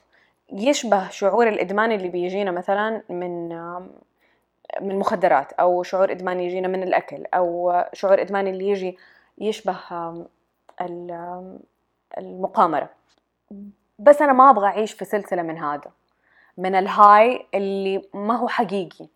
يشبه 0.53 1.09
شعور 1.09 1.47
الإدمان 1.47 1.91
اللي 1.91 2.09
بيجينا 2.09 2.51
مثلا 2.51 3.01
من 3.09 3.49
من 4.81 4.91
المخدرات 4.91 5.53
أو 5.53 5.83
شعور 5.83 6.11
إدماني 6.11 6.45
يجينا 6.45 6.67
من 6.67 6.83
الأكل 6.83 7.25
أو 7.33 7.81
شعور 7.93 8.21
إدماني 8.21 8.49
اللي 8.49 8.69
يجي 8.69 8.97
يشبه 9.37 9.77
المقامرة 12.17 12.89
بس 14.03 14.21
أنا 14.21 14.33
ما 14.33 14.49
أبغى 14.49 14.67
أعيش 14.67 14.93
في 14.93 15.05
سلسلة 15.05 15.41
من 15.41 15.57
هذا 15.57 15.91
من 16.57 16.75
ال 16.75 16.89
high 16.89 17.45
اللي 17.53 18.09
ما 18.13 18.35
هو 18.35 18.47
حقيقي. 18.47 19.07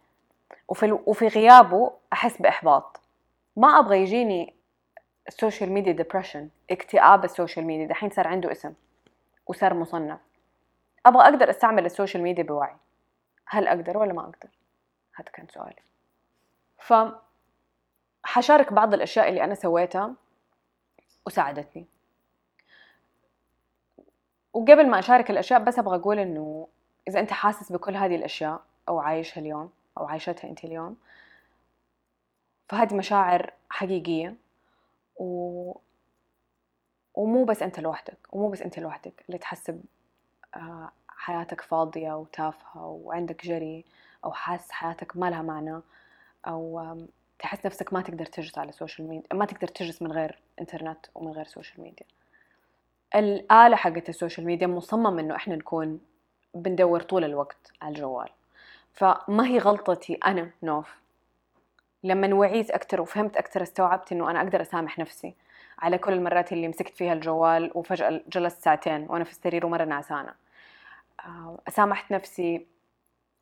وفي, 0.67 0.91
وفي 0.91 1.27
غيابه 1.27 1.91
أحس 2.13 2.41
بإحباط. 2.41 3.01
ما 3.55 3.79
أبغى 3.79 4.01
يجيني 4.01 4.53
ال 5.27 5.34
social 5.34 5.71
media 5.71 5.91
depression 5.91 6.49
اكتئاب 6.71 7.23
ال 7.23 7.29
social 7.29 7.65
media. 7.65 7.87
دحين 7.87 8.09
صار 8.09 8.27
عنده 8.27 8.51
اسم 8.51 8.73
وصار 9.47 9.73
مصنف. 9.73 10.19
أبغى 11.05 11.23
أقدر 11.23 11.49
أستعمل 11.49 11.85
السوشيال 11.85 12.23
ميديا 12.23 12.43
بوعي. 12.43 12.75
هل 13.45 13.67
أقدر 13.67 13.97
ولا 13.97 14.13
ما 14.13 14.21
أقدر؟ 14.21 14.49
هذا 15.15 15.29
كان 15.33 15.47
سؤالي. 15.47 15.81
ف 16.77 16.93
حشارك 18.23 18.73
بعض 18.73 18.93
الأشياء 18.93 19.29
اللي 19.29 19.43
أنا 19.43 19.55
سويتها 19.55 20.13
وساعدتني. 21.25 21.85
وقبل 24.57 24.89
ما 24.89 24.99
أشارك 24.99 25.31
الأشياء 25.31 25.63
بس 25.63 25.79
أبغى 25.79 25.95
أقول 25.95 26.19
إنه 26.19 26.67
إذا 27.07 27.19
أنت 27.19 27.31
حاسس 27.31 27.71
بكل 27.71 27.95
هذه 27.95 28.15
الأشياء 28.15 28.61
أو 28.89 28.99
عايشها 28.99 29.41
اليوم 29.41 29.69
أو 29.97 30.05
عايشتها 30.05 30.49
أنت 30.49 30.63
اليوم 30.63 30.97
فهذه 32.69 32.95
مشاعر 32.95 33.53
حقيقية 33.69 34.35
و... 35.15 35.73
ومو 37.15 37.43
بس 37.45 37.63
أنت 37.63 37.79
لوحدك 37.79 38.17
ومو 38.31 38.49
بس 38.49 38.61
أنت 38.61 38.79
لوحدك 38.79 39.23
اللي 39.27 39.37
تحسب 39.37 39.81
آه، 40.55 40.91
حياتك 41.07 41.61
فاضية 41.61 42.13
وتافهة 42.13 42.85
وعندك 42.87 43.45
جري 43.45 43.85
أو 44.25 44.31
حاسس 44.31 44.71
حياتك 44.71 45.17
ما 45.17 45.29
لها 45.29 45.41
معنى 45.41 45.81
أو 46.47 46.97
تحس 47.39 47.65
نفسك 47.65 47.93
ما 47.93 48.01
تقدر 48.01 48.25
تجلس 48.25 48.57
على 48.57 48.69
ال 48.69 48.75
social 48.75 49.07
media 49.07 49.33
ما 49.33 49.45
تقدر 49.45 49.67
تجلس 49.67 50.01
من 50.01 50.11
غير 50.11 50.39
إنترنت 50.61 51.05
ومن 51.15 51.31
غير 51.31 51.45
social 51.45 51.81
media 51.81 52.05
الآلة 53.15 53.75
حقت 53.75 54.09
ال 54.09 54.15
social 54.15 54.47
media 54.47 54.67
مصمم 54.67 55.19
إنه 55.19 55.35
إحنا 55.35 55.55
نكون 55.55 55.99
بندور 56.53 57.01
طول 57.01 57.23
الوقت 57.23 57.71
على 57.81 57.95
الجوال. 57.95 58.29
فما 58.93 59.47
هي 59.47 59.57
غلطتي 59.57 60.13
أنا 60.13 60.51
نوف. 60.63 60.95
لما 62.03 62.35
وعيت 62.35 62.71
أكثر 62.71 63.01
وفهمت 63.01 63.37
أكثر 63.37 63.61
استوعبت 63.63 64.11
إنه 64.11 64.31
أنا 64.31 64.41
أقدر 64.41 64.61
أسامح 64.61 64.99
نفسي 64.99 65.35
على 65.79 65.97
كل 65.97 66.13
المرات 66.13 66.51
اللي 66.53 66.67
مسكت 66.67 66.97
فيها 66.97 67.13
الجوال 67.13 67.71
وفجأة 67.75 68.21
جلست 68.27 68.63
ساعتين 68.63 69.05
وأنا 69.09 69.23
في 69.23 69.31
السرير 69.31 69.65
ومرة 69.65 69.85
نعسانة. 69.85 70.33
آه، 71.25 71.59
سامحت 71.69 72.11
نفسي 72.11 72.67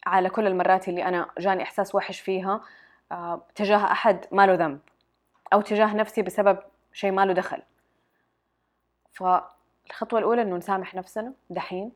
على 0.05 0.29
كل 0.29 0.47
المرات 0.47 0.89
اللي 0.89 1.03
أنا 1.05 1.29
جاني 1.39 1.63
إحساس 1.63 1.95
وحش 1.95 2.19
فيها 2.19 2.61
آه، 3.11 3.41
تجاه 3.55 3.91
أحد 3.91 4.25
ما 4.31 4.45
له 4.45 4.53
ذنب 4.53 4.79
أو 5.53 5.61
تجاه 5.61 5.93
نفسي 5.95 6.21
بسبب 6.21 6.57
شيء 6.93 7.11
ما 7.11 7.25
له 7.25 7.33
دخل. 7.33 7.61
فالخطوة 9.87 10.19
الأولى 10.19 10.41
إنه 10.41 10.57
نسامح 10.57 10.95
نفسنا 10.95 11.33
دحين 11.49 11.91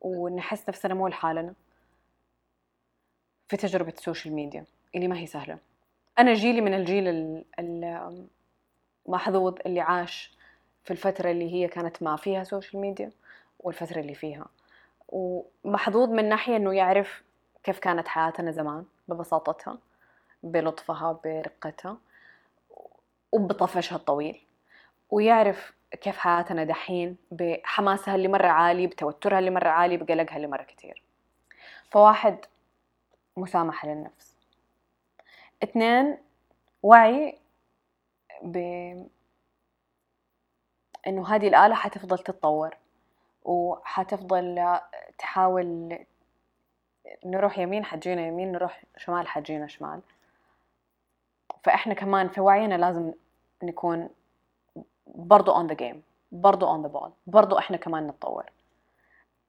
ونحس 0.00 0.68
نفسنا 0.68 0.94
مو 0.94 1.08
لحالنا 1.08 1.54
في 3.48 3.56
تجربة 3.56 3.92
ال 3.92 3.98
social 3.98 4.34
media 4.34 4.64
اللي 4.94 5.08
ما 5.08 5.18
هي 5.18 5.26
سهلة. 5.26 5.58
أنا 6.18 6.34
جيلي 6.34 6.60
من 6.60 6.74
الجيل 6.74 7.44
المحظوظ 9.06 9.54
اللي 9.66 9.80
عاش 9.80 10.38
في 10.84 10.90
الفترة 10.90 11.30
اللي 11.30 11.52
هي 11.52 11.68
كانت 11.68 12.02
ما 12.02 12.16
فيها 12.16 12.44
social 12.44 12.80
media 12.80 13.10
والفترة 13.60 14.00
اللي 14.00 14.14
فيها. 14.14 14.46
ومحظوظ 15.08 16.08
من 16.08 16.28
ناحية 16.28 16.56
إنه 16.56 16.72
يعرف 16.74 17.22
كيف 17.62 17.78
كانت 17.78 18.08
حياتنا 18.08 18.50
زمان 18.50 18.84
ببساطتها 19.08 19.78
بلطفها 20.42 21.12
برقتها 21.24 21.98
وبطفشها 23.32 23.96
الطويل 23.96 24.40
ويعرف 25.10 25.72
كيف 25.90 26.16
حياتنا 26.18 26.64
دحين 26.64 27.16
بحماسها 27.30 28.14
اللي 28.14 28.28
مرة 28.28 28.48
عالي 28.48 28.86
بتوترها 28.86 29.38
اللي 29.38 29.50
مرة 29.50 29.68
عالي 29.68 29.96
بقلقها 29.96 30.36
اللي 30.36 30.46
مرة 30.46 30.62
كتير. 30.62 31.02
فواحد 31.90 32.38
مسامحة 33.36 33.88
للنفس. 33.88 34.36
اثنين 35.62 36.18
وعي 36.82 37.38
ب 38.42 38.56
إنه 41.06 41.28
هذه 41.34 41.48
الآلة 41.48 41.74
حتفضل 41.74 42.18
تتطور 42.18 42.76
وحتفضل 43.44 44.78
تحاول 45.18 45.98
نروح 47.24 47.58
يمين 47.58 47.84
حتجينا 47.84 48.26
يمين 48.26 48.52
نروح 48.52 48.82
شمال 48.96 49.28
حتجينا 49.28 49.66
شمال. 49.66 50.00
فإحنا 51.64 51.94
كمان 51.94 52.28
في 52.28 52.40
وعينا 52.40 52.74
لازم 52.74 53.12
نكون 53.62 54.08
برضو 55.14 55.54
on 55.54 55.70
the 55.70 55.74
game 55.76 55.96
برضو 56.32 56.66
on 56.66 56.86
the 56.86 56.92
ball 56.92 57.10
برضو 57.26 57.58
إحنا 57.58 57.76
كمان 57.76 58.06
نتطور. 58.06 58.44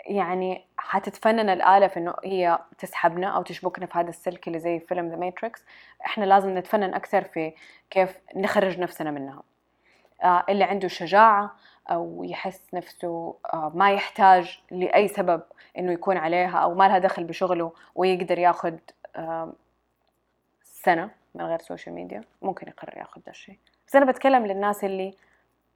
يعني 0.05 0.65
حتتفنن 0.77 1.49
الآلة 1.49 1.87
في 1.87 1.99
إنه 1.99 2.13
هي 2.23 2.59
تسحبنا 2.77 3.27
أو 3.27 3.41
تشبكنا 3.41 3.85
في 3.85 3.97
هذا 3.97 4.09
السلك 4.09 4.47
اللي 4.47 4.59
زي 4.59 4.79
فيلم 4.79 5.09
The 5.09 5.15
Matrix 5.15 5.63
إحنا 6.05 6.25
لازم 6.25 6.57
نتفنن 6.57 6.93
أكثر 6.93 7.23
في 7.23 7.53
كيف 7.89 8.19
نخرج 8.35 8.79
نفسنا 8.79 9.11
منها. 9.11 9.43
آه 10.23 10.45
اللي 10.49 10.63
عنده 10.63 10.87
شجاعة 10.87 11.55
أو 11.91 12.23
يحس 12.23 12.73
نفسه 12.73 13.35
آه 13.53 13.71
ما 13.75 13.91
يحتاج 13.91 14.59
لأي 14.71 15.07
سبب 15.07 15.41
إنه 15.77 15.91
يكون 15.91 16.17
عليها 16.17 16.57
أو 16.57 16.73
ما 16.73 16.87
لها 16.87 16.99
دخل 16.99 17.23
بشغله 17.23 17.71
ويقدر 17.95 18.39
ياخذ 18.39 18.77
سنة 20.63 21.09
من 21.35 21.45
غير 21.45 21.59
social 21.59 21.95
media 21.95 22.23
ممكن 22.41 22.67
يقرر 22.67 22.97
ياخذ 22.97 23.21
ده 23.25 23.31
الشيء. 23.31 23.57
بس 23.87 23.95
أنا 23.95 24.05
بتكلم 24.11 24.45
للناس 24.45 24.83
اللي 24.83 25.13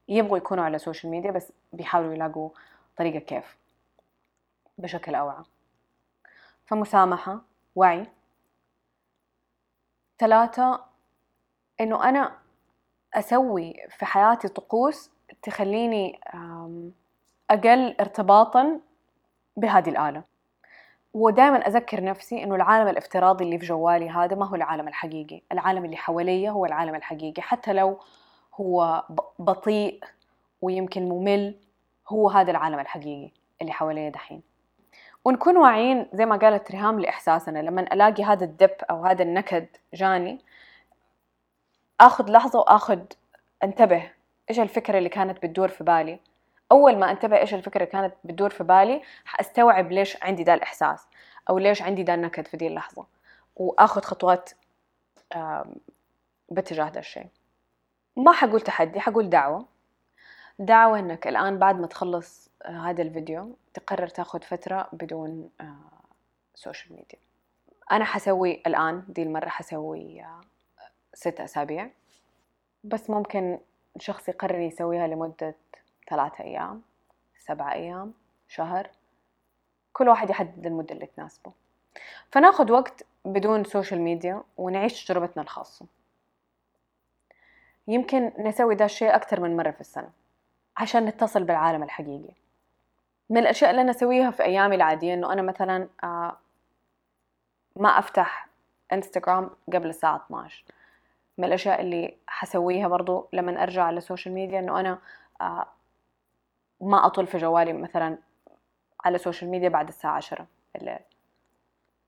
يبغوا 0.07 0.37
يكونوا 0.37 0.63
على 0.63 0.75
السوشيال 0.75 1.11
ميديا 1.11 1.31
بس 1.31 1.51
بيحاولوا 1.73 2.13
يلاقوا 2.13 2.49
طريقة 2.97 3.19
كيف 3.19 3.57
بشكل 4.77 5.15
أوعى. 5.15 5.43
فمسامحة 6.65 7.41
وعي. 7.75 8.07
ثلاثة 10.19 10.83
إنه 11.81 12.09
أنا 12.09 12.37
أسوي 13.13 13.73
في 13.89 14.05
حياتي 14.05 14.47
طقوس 14.47 15.11
تخليني 15.41 16.19
أقل 17.49 17.95
ارتباطا 17.99 18.79
بهذه 19.57 19.89
الآلة. 19.89 20.23
ودائما 21.13 21.57
أذكر 21.57 22.03
نفسي 22.03 22.43
إنه 22.43 22.55
العالم 22.55 22.87
الافتراضي 22.87 23.43
اللي 23.43 23.59
في 23.59 23.65
جوالي 23.65 24.09
هذا 24.09 24.35
ما 24.35 24.45
هو 24.45 24.55
العالم 24.55 24.87
الحقيقي. 24.87 25.41
العالم 25.51 25.85
اللي 25.85 25.97
حواليا 25.97 26.49
هو 26.49 26.65
العالم 26.65 26.95
الحقيقي. 26.95 27.41
حتى 27.41 27.73
لو 27.73 27.99
هو 28.55 29.03
بطيء 29.39 30.03
ويمكن 30.61 31.09
ممل. 31.09 31.55
هو 32.09 32.29
هذا 32.29 32.51
العالم 32.51 32.79
الحقيقي 32.79 33.31
اللي 33.61 33.71
حواليه 33.71 34.09
دحين. 34.09 34.41
ونكون 35.25 35.57
واعيين 35.57 36.07
زي 36.13 36.25
ما 36.25 36.35
قالت 36.35 36.71
ريهام 36.71 36.99
لإحساسنا 36.99 37.59
لما 37.59 37.81
ألاقي 37.93 38.23
هذا 38.23 38.45
الدب 38.45 38.75
أو 38.89 39.05
هذا 39.05 39.23
النكد 39.23 39.67
جاني 39.93 40.39
آخذ 42.01 42.31
لحظة 42.31 42.59
وآخذ 42.59 42.99
انتبه 43.63 44.11
إيش 44.49 44.59
الفكرة 44.59 44.97
اللي 44.97 45.09
كانت 45.09 45.45
بتدور 45.45 45.67
في 45.67 45.83
بالي. 45.83 46.19
أول 46.71 46.97
ما 46.97 47.11
انتبه 47.11 47.37
إيش 47.37 47.53
الفكرة 47.53 47.83
اللي 47.83 47.91
كانت 47.91 48.13
بتدور 48.23 48.49
في 48.49 48.63
بالي 48.63 49.01
حأستوعب 49.25 49.91
ليش 49.91 50.23
عندي 50.23 50.43
ده 50.43 50.53
الإحساس 50.53 51.07
أو 51.49 51.57
ليش 51.57 51.81
عندي 51.81 52.03
ده 52.03 52.13
النكد 52.13 52.47
في 52.47 52.57
دي 52.57 52.67
اللحظة. 52.67 53.05
وآخذ 53.55 54.01
خطوات 54.01 54.49
باتجاه 56.49 56.89
ده 56.89 56.99
الشيء. 56.99 57.27
ما 58.15 58.31
حقول 58.31 58.61
تحدي 58.61 58.99
حقول 58.99 59.29
دعوة. 59.29 59.65
دعوة 60.59 60.99
إنك 60.99 61.27
الآن 61.27 61.59
بعد 61.59 61.79
ما 61.79 61.87
تخلص 61.87 62.49
آه، 62.63 62.69
هذا 62.89 63.01
الفيديو 63.01 63.55
تقرر 63.73 64.07
تاخذ 64.07 64.41
فترة 64.41 64.89
بدون 64.93 65.49
social 66.55 66.95
media 66.95 67.19
أنا 67.91 68.05
حسوي 68.05 68.61
الآن 68.67 69.03
دي 69.07 69.23
المرة 69.23 69.49
حسوي 69.49 70.21
آه، 70.21 70.41
ست 71.13 71.39
أسابيع. 71.39 71.89
بس 72.83 73.09
ممكن 73.09 73.59
شخص 73.99 74.29
يقرر 74.29 74.59
يسويها 74.59 75.07
لمدة 75.07 75.55
ثلاثة 76.09 76.43
أيام 76.43 76.81
سبعة 77.37 77.73
أيام 77.73 78.13
شهر. 78.47 78.89
كل 79.93 80.09
واحد 80.09 80.29
يحدد 80.29 80.65
المدة 80.65 80.95
اللي 80.95 81.05
تناسبه. 81.05 81.51
فناخد 82.31 82.71
وقت 82.71 83.05
بدون 83.25 83.63
social 83.63 84.01
media 84.01 84.43
ونعيش 84.57 85.05
تجربتنا 85.05 85.43
الخاصة. 85.43 85.85
يمكن 87.87 88.31
نسوي 88.37 88.75
ده 88.75 88.85
الشيء 88.85 89.15
أكثر 89.15 89.39
من 89.39 89.57
مرة 89.57 89.71
في 89.71 89.81
السنة 89.81 90.09
عشان 90.77 91.05
نتصل 91.05 91.43
بالعالم 91.43 91.83
الحقيقي. 91.83 92.33
من 93.29 93.37
الأشياء 93.37 93.71
اللي 93.71 93.81
أنا 93.81 93.91
أسويها 93.91 94.31
في 94.31 94.43
أيامي 94.43 94.75
العادية 94.75 95.13
إنه 95.13 95.33
أنا 95.33 95.41
مثلا 95.41 95.87
آه، 96.03 96.37
ما 97.75 97.99
أفتح 97.99 98.47
إنستغرام 98.93 99.49
قبل 99.73 99.89
الساعة 99.89 100.15
12 100.15 100.63
من 101.37 101.45
الأشياء 101.45 101.81
اللي 101.81 102.17
حسويها 102.27 102.87
برضو 102.87 103.27
لما 103.33 103.63
أرجع 103.63 103.83
على 103.83 103.97
ال 103.97 104.03
social 104.03 104.35
media 104.35 104.59
إنه 104.59 104.79
أنا 104.79 104.99
آه، 105.41 105.65
ما 106.81 107.05
اطل 107.05 107.27
في 107.27 107.37
جوالي 107.37 107.73
مثلا 107.73 108.17
على 109.05 109.15
ال 109.15 109.20
social 109.20 109.51
media 109.51 109.69
بعد 109.69 109.87
الساعة 109.87 110.15
عشرة 110.15 110.47
الليل 110.75 110.99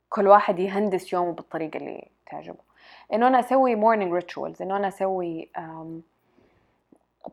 كل 0.09 0.27
واحد 0.27 0.59
يهندس 0.59 1.13
يومه 1.13 1.31
بالطريقة 1.31 1.77
اللي 1.77 2.07
تعجبه. 2.25 2.64
انه 3.13 3.27
أنا 3.27 3.39
أسوي 3.39 3.75
morning 3.75 4.13
rituals 4.13 4.61
انه 4.61 4.77
أنا 4.77 4.87
أسوي 4.87 5.49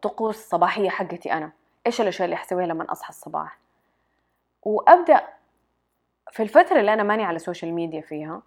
طقوس 0.03 0.37
صباحية 0.37 0.89
حقتي 0.89 1.33
أنا. 1.33 1.53
إيش 1.87 2.01
الأشياء 2.01 2.25
اللي 2.25 2.37
حسويها 2.37 2.67
لما 2.67 2.93
أصحى 2.93 3.09
الصباح؟ 3.09 3.59
وأبدأ 4.63 5.29
في 6.31 6.43
الفترة 6.43 6.81
اللي 6.81 6.93
أنا 6.93 7.03
ماني 7.03 7.25
على 7.25 7.37
ال 7.37 7.42
social 7.42 7.75
media 7.75 8.01
فيها 8.01 8.43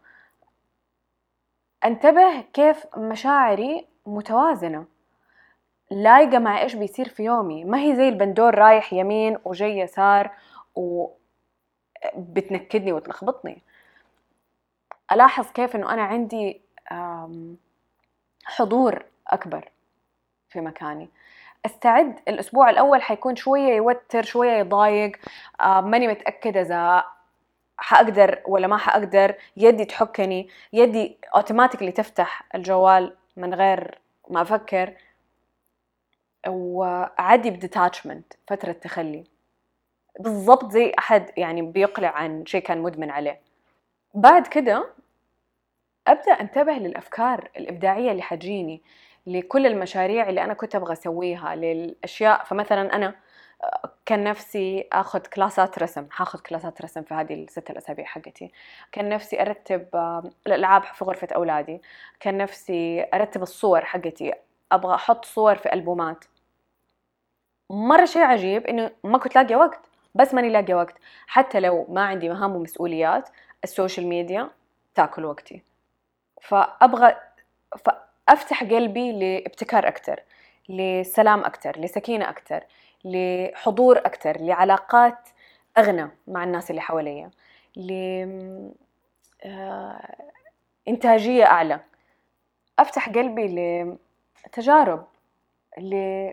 أنتبه 1.85 2.41
كيف 2.41 2.97
مشاعري 2.97 3.87
متوازنة. 4.05 4.85
لايقة 5.91 6.39
مع 6.39 6.61
إيش 6.61 6.75
بيصير 6.75 7.09
في 7.09 7.23
يومي. 7.23 7.63
ما 7.63 7.79
هي 7.79 7.95
زي 7.95 8.09
البندول 8.09 8.55
رايح 8.55 8.93
يمين 8.93 9.37
وجاي 9.45 9.77
يسار 9.77 10.31
وبتنكدني 12.15 12.93
وتلخبطني. 12.93 13.61
ألاحظ 15.11 15.51
كيف 15.51 15.75
إنه 15.75 15.93
أنا 15.93 16.03
عندي 16.03 16.61
حضور 18.45 19.05
أكبر 19.27 19.71
في 20.49 20.61
مكاني. 20.61 21.09
أستعد 21.65 22.19
الأسبوع 22.27 22.69
الأول 22.69 23.01
حيكون 23.01 23.35
شوية 23.35 23.73
يوتر 23.73 24.23
شوية 24.23 24.51
يضايق. 24.51 25.17
ماني 25.61 26.07
متأكدة 26.07 26.61
إذا 26.61 27.03
حأقدر 27.77 28.41
ولا 28.45 28.67
ما 28.67 28.77
حأقدر. 28.77 29.35
يدي 29.57 29.85
تحكني. 29.85 30.49
يدي 30.73 31.17
automatically 31.35 31.91
تفتح 31.91 32.43
الجوال 32.55 33.15
من 33.37 33.53
غير 33.53 33.99
ما 34.29 34.41
أفكر. 34.41 34.93
وعدي 36.47 37.49
ب 37.49 37.57
detachment 37.57 38.33
فترة 38.47 38.71
تخلي. 38.71 39.23
بالضبط 40.19 40.71
زي 40.71 40.91
أحد 40.99 41.31
يعني 41.37 41.61
بيقلع 41.61 42.09
عن 42.09 42.45
شيء 42.45 42.61
كان 42.61 42.81
مدمن 42.81 43.09
عليه. 43.09 43.41
بعد 44.13 44.47
كده 44.47 44.89
أبدأ 46.07 46.31
أنتبه 46.31 46.73
للأفكار 46.73 47.49
الإبداعية 47.57 48.11
اللي 48.11 48.21
حتجيني 48.21 48.81
لكل 49.27 49.65
المشاريع 49.65 50.29
اللي 50.29 50.43
أنا 50.43 50.53
كنت 50.53 50.75
أبغى 50.75 50.93
أسويها 50.93 51.55
للأشياء. 51.55 52.43
فمثلا 52.43 52.95
أنا 52.95 53.15
كان 54.05 54.23
نفسي 54.23 54.87
آخذ 54.93 55.19
كلاسات 55.19 55.79
رسم 55.79 56.07
حاخذ 56.11 56.39
كلاسات 56.39 56.81
رسم 56.81 57.03
في 57.03 57.13
هذه 57.13 57.33
الست 57.33 57.69
الأسابيع 57.69 58.05
حقتي. 58.05 58.51
كان 58.91 59.09
نفسي 59.09 59.41
أرتب 59.41 59.87
الألعاب 60.47 60.83
في 60.83 61.05
غرفة 61.05 61.27
أولادي. 61.35 61.81
كان 62.19 62.37
نفسي 62.37 63.05
أرتب 63.13 63.41
الصور 63.41 63.85
حقتي. 63.85 64.33
أبغى 64.71 64.95
أحط 64.95 65.25
صور 65.25 65.55
في 65.55 65.73
ألبومات. 65.73 66.25
مرة 67.69 68.05
شيء 68.05 68.21
عجيب 68.21 68.67
إنه 68.67 68.91
ما 69.03 69.17
كنت 69.17 69.35
لاقية 69.35 69.55
وقت. 69.55 69.89
بس 70.15 70.33
ماني 70.33 70.49
لاقية 70.49 70.75
وقت. 70.75 70.95
حتى 71.27 71.59
لو 71.59 71.85
ما 71.89 72.01
عندي 72.05 72.29
مهام 72.29 72.55
ومسؤوليات 72.55 73.29
ال 73.63 73.69
social 73.69 74.07
media 74.07 74.49
تاكل 74.95 75.25
وقتي. 75.25 75.74
فأبغى 76.47 77.15
فأفتح 77.77 78.63
قلبي 78.63 79.11
لابتكار 79.11 79.87
أكثر 79.87 80.23
لسلام 80.69 81.39
أكثر 81.39 81.79
لسكينة 81.79 82.29
أكثر 82.29 82.63
لحضور 83.05 83.97
أكثر 83.97 84.37
لعلاقات 84.41 85.29
أغنى 85.77 86.09
مع 86.27 86.43
الناس 86.43 86.69
اللي 86.69 86.81
حواليا 86.81 87.31
لإنتاجية 90.87 91.43
آه، 91.43 91.47
أعلى. 91.47 91.79
أفتح 92.79 93.09
قلبي 93.09 93.47
لتجارب 94.45 95.07
ل 95.77 96.31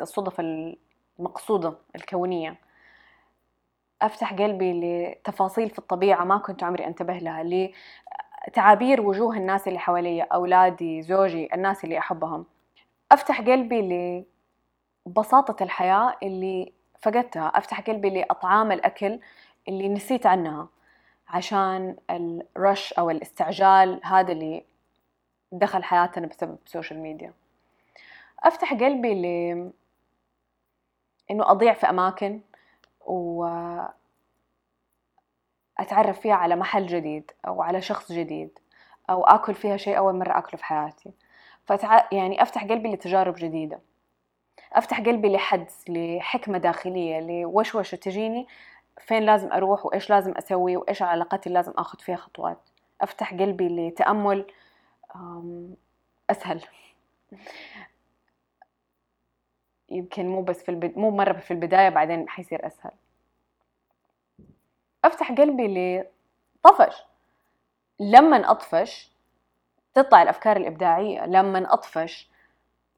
الصدف 0.00 0.40
المقصودة 1.18 1.74
الكونية. 1.96 2.56
أفتح 4.02 4.32
قلبي 4.32 4.72
لتفاصيل 4.72 5.70
في 5.70 5.78
الطبيعة 5.78 6.24
ما 6.24 6.38
كنت 6.38 6.62
عمري 6.62 6.86
أنتبه 6.86 7.18
لها 7.18 7.70
لتعابير 8.48 9.00
وجوه 9.00 9.36
الناس 9.36 9.68
اللي 9.68 9.78
حواليا 9.78 10.26
أولادي 10.32 11.02
زوجي 11.02 11.48
الناس 11.54 11.84
اللي 11.84 11.98
أحبهم. 11.98 12.44
أفتح 13.12 13.40
قلبي 13.40 14.24
بساطة 15.06 15.62
الحياة 15.64 16.16
اللي 16.22 16.72
فقدتها 17.02 17.46
أفتح 17.54 17.80
قلبي 17.80 18.10
لأطعام 18.10 18.72
الأكل 18.72 19.20
اللي 19.68 19.88
نسيت 19.88 20.26
عنها 20.26 20.68
عشان 21.28 21.96
الرش 22.10 22.92
أو 22.92 23.10
الاستعجال 23.10 24.00
هذا 24.04 24.32
اللي 24.32 24.64
دخل 25.52 25.84
حياتنا 25.84 26.26
بسبب 26.26 26.58
السوشيال 26.66 26.98
ميديا 27.00 27.32
أفتح 28.42 28.72
قلبي 28.74 29.14
ل 29.14 29.24
إنه 31.30 31.50
أضيع 31.50 31.72
في 31.72 31.90
أماكن 31.90 32.40
و 33.08 33.46
أتعرف 35.78 36.20
فيها 36.20 36.34
على 36.34 36.56
محل 36.56 36.86
جديد 36.86 37.30
أو 37.46 37.62
على 37.62 37.82
شخص 37.82 38.12
جديد 38.12 38.58
أو 39.10 39.24
آكل 39.24 39.54
فيها 39.54 39.76
شيء 39.76 39.98
أول 39.98 40.14
مرة 40.14 40.38
آكله 40.38 40.58
في 40.58 40.64
حياتي. 40.64 41.12
فتع... 41.66 42.08
يعني 42.12 42.42
أفتح 42.42 42.64
قلبي 42.64 42.92
لتجارب 42.92 43.34
جديدة. 43.34 43.80
أفتح 44.72 45.00
قلبي 45.00 45.28
لحدس 45.28 45.84
لحكمة 45.88 46.58
داخلية 46.58 47.20
لوشوشة 47.20 47.96
تجيني 47.96 48.46
فين 48.98 49.22
لازم 49.22 49.52
أروح 49.52 49.86
وإيش 49.86 50.10
لازم 50.10 50.32
أسوي 50.32 50.76
وإيش 50.76 51.02
العلاقات 51.02 51.46
اللي 51.46 51.58
لازم 51.58 51.72
آخذ 51.76 51.98
فيها 51.98 52.16
خطوات. 52.16 52.58
أفتح 53.00 53.34
قلبي 53.34 53.68
لتأمل 53.68 54.46
أسهل. 56.30 56.64
يمكن 59.90 60.26
مو 60.28 60.42
بس 60.42 60.62
في 60.62 60.68
البد... 60.68 60.98
مو 60.98 61.10
مرة 61.10 61.32
في 61.32 61.50
البداية 61.50 61.88
بعدين 61.88 62.28
حيصير 62.28 62.66
أسهل. 62.66 62.92
أفتح 65.04 65.32
قلبي 65.32 66.04
لطفش 66.64 67.04
لما 68.00 68.50
أطفش 68.50 69.12
تطلع 69.94 70.22
الأفكار 70.22 70.56
الإبداعية. 70.56 71.26
لما 71.26 71.72
أطفش 71.72 72.30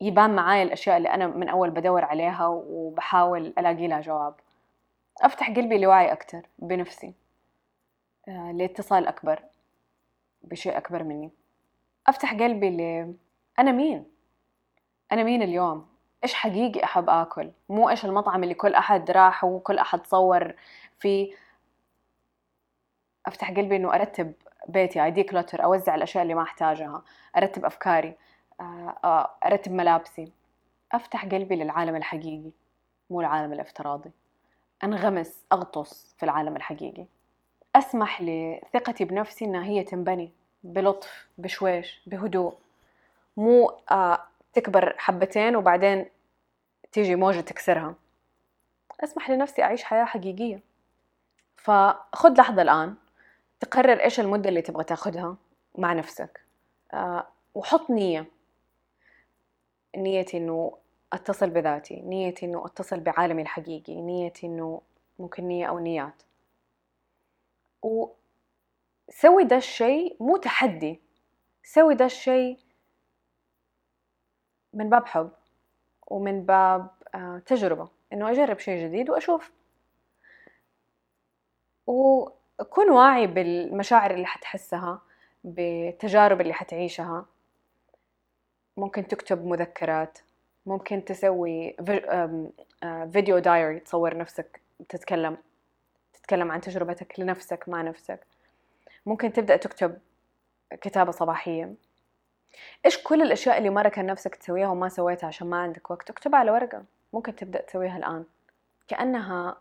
يبان 0.01 0.34
معايا 0.34 0.62
الأشياء 0.62 0.97
اللي 0.97 1.09
أنا 1.09 1.26
من 1.26 1.49
أول 1.49 1.70
بدور 1.70 2.05
عليها 2.05 2.47
وبحاول 2.47 3.55
ألاقي 3.59 3.86
لها 3.86 4.01
جواب. 4.01 4.34
أفتح 5.20 5.51
قلبي 5.51 5.78
لوعي 5.78 6.12
أكتر 6.12 6.47
بنفسي. 6.59 7.14
آه، 8.28 8.53
لاتصال 8.53 9.07
أكبر 9.07 9.43
بشيء 10.43 10.76
أكبر 10.76 11.03
مني. 11.03 11.30
أفتح 12.07 12.34
قلبي 12.34 12.70
ل 12.70 13.14
أنا 13.59 13.72
مين؟ 13.72 14.05
أنا 15.12 15.22
مين 15.22 15.43
اليوم؟ 15.43 15.89
إيش 16.24 16.34
حقيقي 16.34 16.84
أحب 16.84 17.10
آكل؟ 17.10 17.50
مو 17.68 17.88
إيش 17.90 18.04
المطعم 18.04 18.42
اللي 18.42 18.54
كل 18.54 18.74
أحد 18.74 19.10
راح 19.10 19.44
وكل 19.44 19.78
أحد 19.78 20.06
صور 20.06 20.54
فيه. 20.98 21.34
أفتح 23.26 23.50
قلبي 23.50 23.76
إنه 23.76 23.94
أرتب 23.94 24.32
بيتي 24.68 25.04
أي 25.04 25.22
كلوتر 25.22 25.64
أوزع 25.64 25.94
الأشياء 25.94 26.22
اللي 26.22 26.34
ما 26.34 26.42
أحتاجها 26.42 27.02
أرتب 27.36 27.64
أفكاري 27.64 28.14
آه، 28.60 29.30
أرتب 29.46 29.72
ملابسي. 29.72 30.32
أفتح 30.92 31.24
قلبي 31.24 31.56
للعالم 31.56 31.96
الحقيقي 31.96 32.50
مو 33.10 33.20
العالم 33.20 33.52
الافتراضي. 33.52 34.10
أنغمس 34.84 35.44
أغطس 35.52 36.14
في 36.18 36.22
العالم 36.22 36.56
الحقيقي. 36.56 37.06
أسمح 37.76 38.22
لثقتي 38.22 39.04
بنفسي 39.04 39.44
إنها 39.44 39.64
هي 39.64 39.84
تنبني 39.84 40.32
بلطف 40.64 41.28
بشويش 41.38 42.02
بهدوء. 42.06 42.54
مو 43.36 43.78
آه 43.90 44.29
تكبر 44.53 44.94
حبتين 44.98 45.57
وبعدين 45.57 46.07
تيجي 46.92 47.14
موجة 47.14 47.40
تكسرها. 47.40 47.94
أسمح 49.01 49.30
لنفسي 49.30 49.62
أعيش 49.62 49.84
حياة 49.84 50.05
حقيقية. 50.05 50.61
فخذ 51.57 52.38
لحظة 52.38 52.62
الآن 52.62 52.94
تقرر 53.61 54.01
إيش 54.01 54.20
المدة 54.20 54.48
اللي 54.48 54.62
تبغى 54.62 54.84
تاخدها 54.84 55.36
مع 55.78 55.92
نفسك. 55.92 56.40
آه 56.92 57.26
وحط 57.55 57.90
نية. 57.90 58.26
نيتي 59.96 60.36
إنه 60.36 60.78
أتصل 61.12 61.51
بذاتي 61.51 62.01
نيتي 62.01 62.46
إنه 62.46 62.66
أتصل 62.66 63.01
بعالمي 63.01 63.42
الحقيقي 63.42 64.01
نيتي 64.01 64.46
إنه 64.46 64.82
ممكن 65.18 65.44
نية 65.44 65.66
أو 65.66 65.78
نيات. 65.78 66.22
وسوي 67.82 69.44
ده 69.44 69.57
الشيء 69.57 70.16
مو 70.20 70.36
تحدي. 70.36 71.01
سوي 71.62 71.94
ده 71.94 72.05
الشيء 72.05 72.59
من 74.74 74.88
باب 74.90 75.06
حب 75.06 75.30
ومن 76.06 76.42
باب 76.46 76.90
آه، 77.14 77.42
تجربة 77.46 77.88
إنه 78.12 78.30
أجرب 78.30 78.58
شيء 78.58 78.84
جديد 78.86 79.10
وأشوف. 79.10 79.50
وكن 81.86 82.90
واعي 82.90 83.26
بالمشاعر 83.26 84.10
اللي 84.10 84.26
حتحسها 84.26 85.00
بالتجارب 85.44 86.40
اللي 86.40 86.52
حتعيشها. 86.54 87.26
ممكن 88.76 89.08
تكتب 89.08 89.46
مذكرات 89.46 90.18
ممكن 90.66 91.04
تسوي 91.04 91.76
فيديو 93.12 93.38
دايري 93.38 93.76
آه، 93.76 93.78
تصور 93.78 94.16
نفسك 94.16 94.60
تتكلم 94.88 95.36
تتكلم 96.12 96.52
عن 96.52 96.60
تجربتك 96.60 97.20
لنفسك 97.20 97.68
مع 97.68 97.82
نفسك. 97.82 98.26
ممكن 99.06 99.32
تبدأ 99.32 99.56
تكتب 99.56 99.98
كتابة 100.80 101.10
صباحية. 101.12 101.74
إيش 102.84 103.03
كل 103.03 103.22
الأشياء 103.22 103.59
اللي 103.59 103.70
مرة 103.70 103.88
كان 103.88 104.07
نفسك 104.07 104.34
تسويها 104.34 104.68
وما 104.68 104.88
سويتها 104.88 105.26
عشان 105.26 105.46
ما 105.51 105.57
عندك 105.57 105.90
وقت؟ 105.90 106.11
اكتبها 106.11 106.38
على 106.38 106.51
ورقة. 106.51 106.84
ممكن 107.12 107.36
تبدأ 107.36 107.61
تسويها 107.61 107.96
الآن. 107.96 108.24
كأنها 108.88 109.57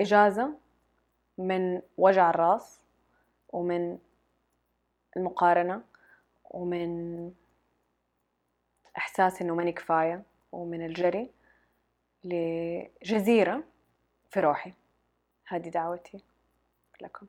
إجازة 0.00 0.54
من 1.38 1.82
وجع 1.96 2.30
الرأس 2.30 2.80
ومن 3.48 3.98
المقارنة 5.16 5.82
ومن 6.50 7.32
إحساس 8.96 9.42
إنه 9.42 9.54
ماني 9.54 9.72
كفاية 9.72 10.22
ومن 10.52 10.86
الجري 10.86 11.30
لجزيرة 12.24 13.62
في 14.30 14.40
روحي. 14.40 14.72
هذه 15.46 15.68
دعوتي 15.68 16.20
لكم. 17.00 17.26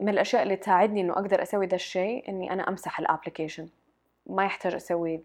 من 0.00 0.08
الأشياء 0.08 0.42
اللي 0.42 0.56
تساعدني 0.56 1.00
إنه 1.00 1.12
أقدر 1.12 1.42
أسوي 1.42 1.66
ذا 1.66 1.74
الشيء 1.74 2.28
إني 2.28 2.52
أنا 2.52 2.68
أمسح 2.68 2.98
ال 3.00 3.06
application 3.06 3.68
ما 4.26 4.44
يحتاج 4.44 4.74
أسوي 4.74 5.22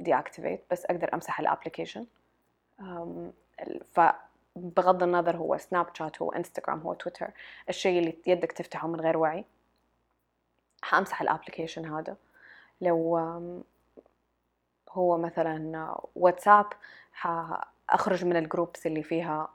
deactivate 0.00 0.64
بس 0.70 0.84
أقدر 0.84 1.14
أمسح 1.14 1.40
ال 1.40 1.46
application 1.46 2.06
فبغض 3.92 5.02
النظر 5.02 5.36
هو 5.36 5.56
سناب 5.56 5.86
شات 5.94 6.22
هو 6.22 6.32
انستغرام 6.32 6.80
هو 6.80 6.94
تويتر 6.94 7.30
الشيء 7.68 7.98
اللي 7.98 8.16
يدك 8.26 8.52
تفتحه 8.52 8.88
من 8.88 9.00
غير 9.00 9.16
وعي 9.16 9.44
حأمسح 10.82 11.22
ال 11.22 11.27
application 11.27 11.84
هذا. 11.86 12.16
لو 12.80 13.18
هو 14.90 15.18
مثلا 15.18 15.94
واتساب 16.16 16.66
حأخرج 17.12 18.24
من 18.24 18.36
ال 18.36 18.43
groups 18.43 18.86
اللي 18.86 19.02
فيها 19.02 19.48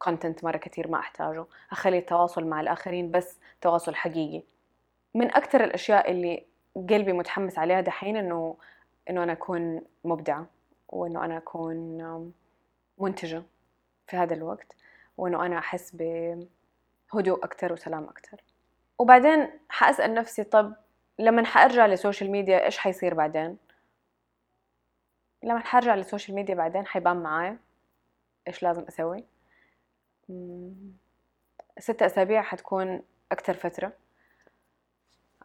content 0.00 0.44
مرة 0.44 0.56
كتير 0.56 0.88
ما 0.88 0.98
أحتاجه. 0.98 1.44
أخلي 1.72 1.98
التواصل 1.98 2.44
مع 2.44 2.60
الآخرين 2.60 3.10
بس 3.10 3.38
تواصل 3.60 3.94
حقيقي. 3.94 4.42
من 5.14 5.34
أكثر 5.36 5.64
الأشياء 5.64 6.10
اللي 6.10 6.46
قلبي 6.76 7.12
متحمس 7.12 7.58
عليها 7.58 7.80
دحين 7.80 8.16
إنه 8.16 8.56
إنه 9.10 9.22
أنا 9.22 9.32
أكون 9.32 9.82
مبدعة 10.04 10.46
وإنه 10.88 11.24
أنا 11.24 11.36
أكون 11.36 11.98
منتجة 12.98 13.42
في 14.06 14.16
هذا 14.16 14.34
الوقت 14.34 14.76
وإنه 15.16 15.46
أنا 15.46 15.58
أحس 15.58 15.96
بهدوء 15.96 17.44
أكتر 17.44 17.72
وسلام 17.72 18.04
أكتر. 18.04 18.42
وبعدين 18.98 19.50
حأسأل 19.68 20.14
نفسي 20.14 20.44
طب 20.44 20.74
لما 21.18 21.44
حأرجع 21.44 21.86
لل 21.86 21.97
social 21.97 22.30
media 22.30 22.64
إيش 22.64 22.78
حيصير 22.78 23.14
بعدين؟ 23.14 23.56
لما 25.42 25.58
حرجع 25.58 25.94
لل 25.94 26.05
social 26.05 26.36
media 26.36 26.54
بعدين 26.54 26.86
حيبان 26.86 27.16
معايا 27.16 27.58
إيش 28.48 28.62
لازم 28.62 28.82
أسوي؟ 28.82 29.24
ستة 31.78 32.06
أسابيع 32.06 32.42
حتكون 32.42 33.02
أكتر 33.32 33.54
فترة 33.54 33.92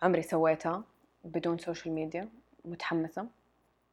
عمري 0.01 0.21
سويتها 0.21 0.83
بدون 1.23 1.57
social 1.57 1.95
media 1.95 2.29
متحمسة. 2.65 3.27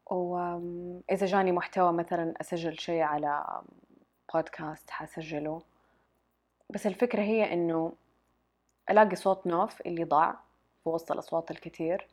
وإذا 0.07 1.27
جاني 1.27 1.53
محتوى 1.53 1.93
مثلا 1.93 2.35
أسجل 2.41 2.79
شيء 2.79 3.01
على 3.01 3.61
بودكاست 4.35 4.91
حسجله. 4.91 5.63
بس 6.71 6.87
الفكرة 6.87 7.23
هي 7.23 7.53
إنه 7.53 7.93
ألاقي 8.91 9.17
صوت 9.17 9.47
نوف 9.47 9.81
اللي 9.81 10.05
ضاع 10.05 10.33
في 10.85 10.89
وسط 10.89 11.13
الأصوات 11.13 11.51
الكتير 11.51 12.07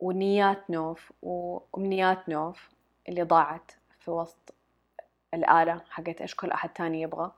ونيات 0.00 0.70
نوف 0.70 1.12
وأمنيات 1.22 2.28
نوف 2.28 2.68
اللي 3.08 3.22
ضاعت 3.22 3.72
في 4.00 4.10
وسط 4.10 4.54
الآلة 5.34 5.82
حقت 5.90 6.20
إيش 6.20 6.34
كل 6.34 6.50
أحد 6.50 6.68
تاني 6.68 7.02
يبغى. 7.02 7.32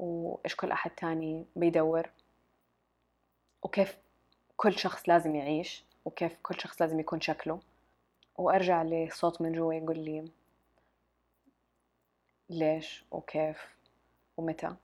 وإيش 0.00 0.56
كل 0.56 0.70
أحد 0.70 0.90
تاني 0.90 1.46
بيدور؟ 1.56 2.10
وكيف 3.62 3.98
كل 4.56 4.78
شخص 4.78 5.08
لازم 5.08 5.36
يعيش؟ 5.36 5.84
وكيف 6.04 6.36
كل 6.42 6.60
شخص 6.60 6.82
لازم 6.82 7.00
يكون 7.00 7.20
شكله؟ 7.20 7.60
وأرجع 8.36 8.82
لصوت 8.82 9.42
من 9.42 9.52
جوا 9.52 9.74
يقول 9.74 9.98
لي 9.98 10.30
ليش؟ 12.50 13.04
وكيف؟ 13.10 13.76
ومتى؟ 14.36 14.76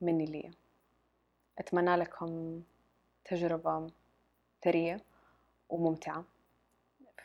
مني 0.00 0.24
لي. 0.24 0.50
أتمنى 1.58 1.96
لكم 1.96 2.62
تجربة 3.24 3.90
ثرية 4.64 5.00
وممتعة 5.68 6.24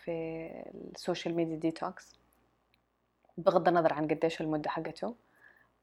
في 0.03 0.11
ال 0.95 1.01
social 1.01 1.36
media 1.36 1.55
detox. 1.55 2.15
بغض 3.38 3.67
النظر 3.67 3.93
عن 3.93 4.07
قديش 4.07 4.41
المدة 4.41 4.69
حقته. 4.69 5.15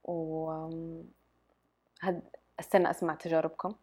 وحأستنى 0.05 2.91
أسمع 2.91 3.15
تجاربكم 3.15 3.75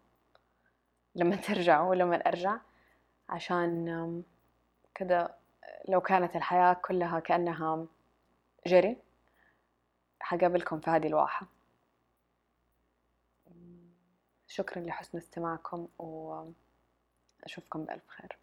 لما 1.15 1.35
ترجعوا 1.47 1.89
ولما 1.89 2.15
أرجع. 2.15 2.57
عشان 3.29 4.23
كذا 4.95 5.35
لو 5.89 6.01
كانت 6.01 6.35
الحياة 6.35 6.73
كلها 6.73 7.19
كأنها 7.19 7.85
جري 8.67 8.97
حقابلكم 10.19 10.79
في 10.79 10.89
هذه 10.89 11.07
الواحة. 11.07 11.47
شكرا 14.47 14.81
لحسن 14.81 15.17
استماعكم 15.17 15.87
وأشوفكم 15.99 17.85
بألف 17.85 18.07
خير. 18.07 18.37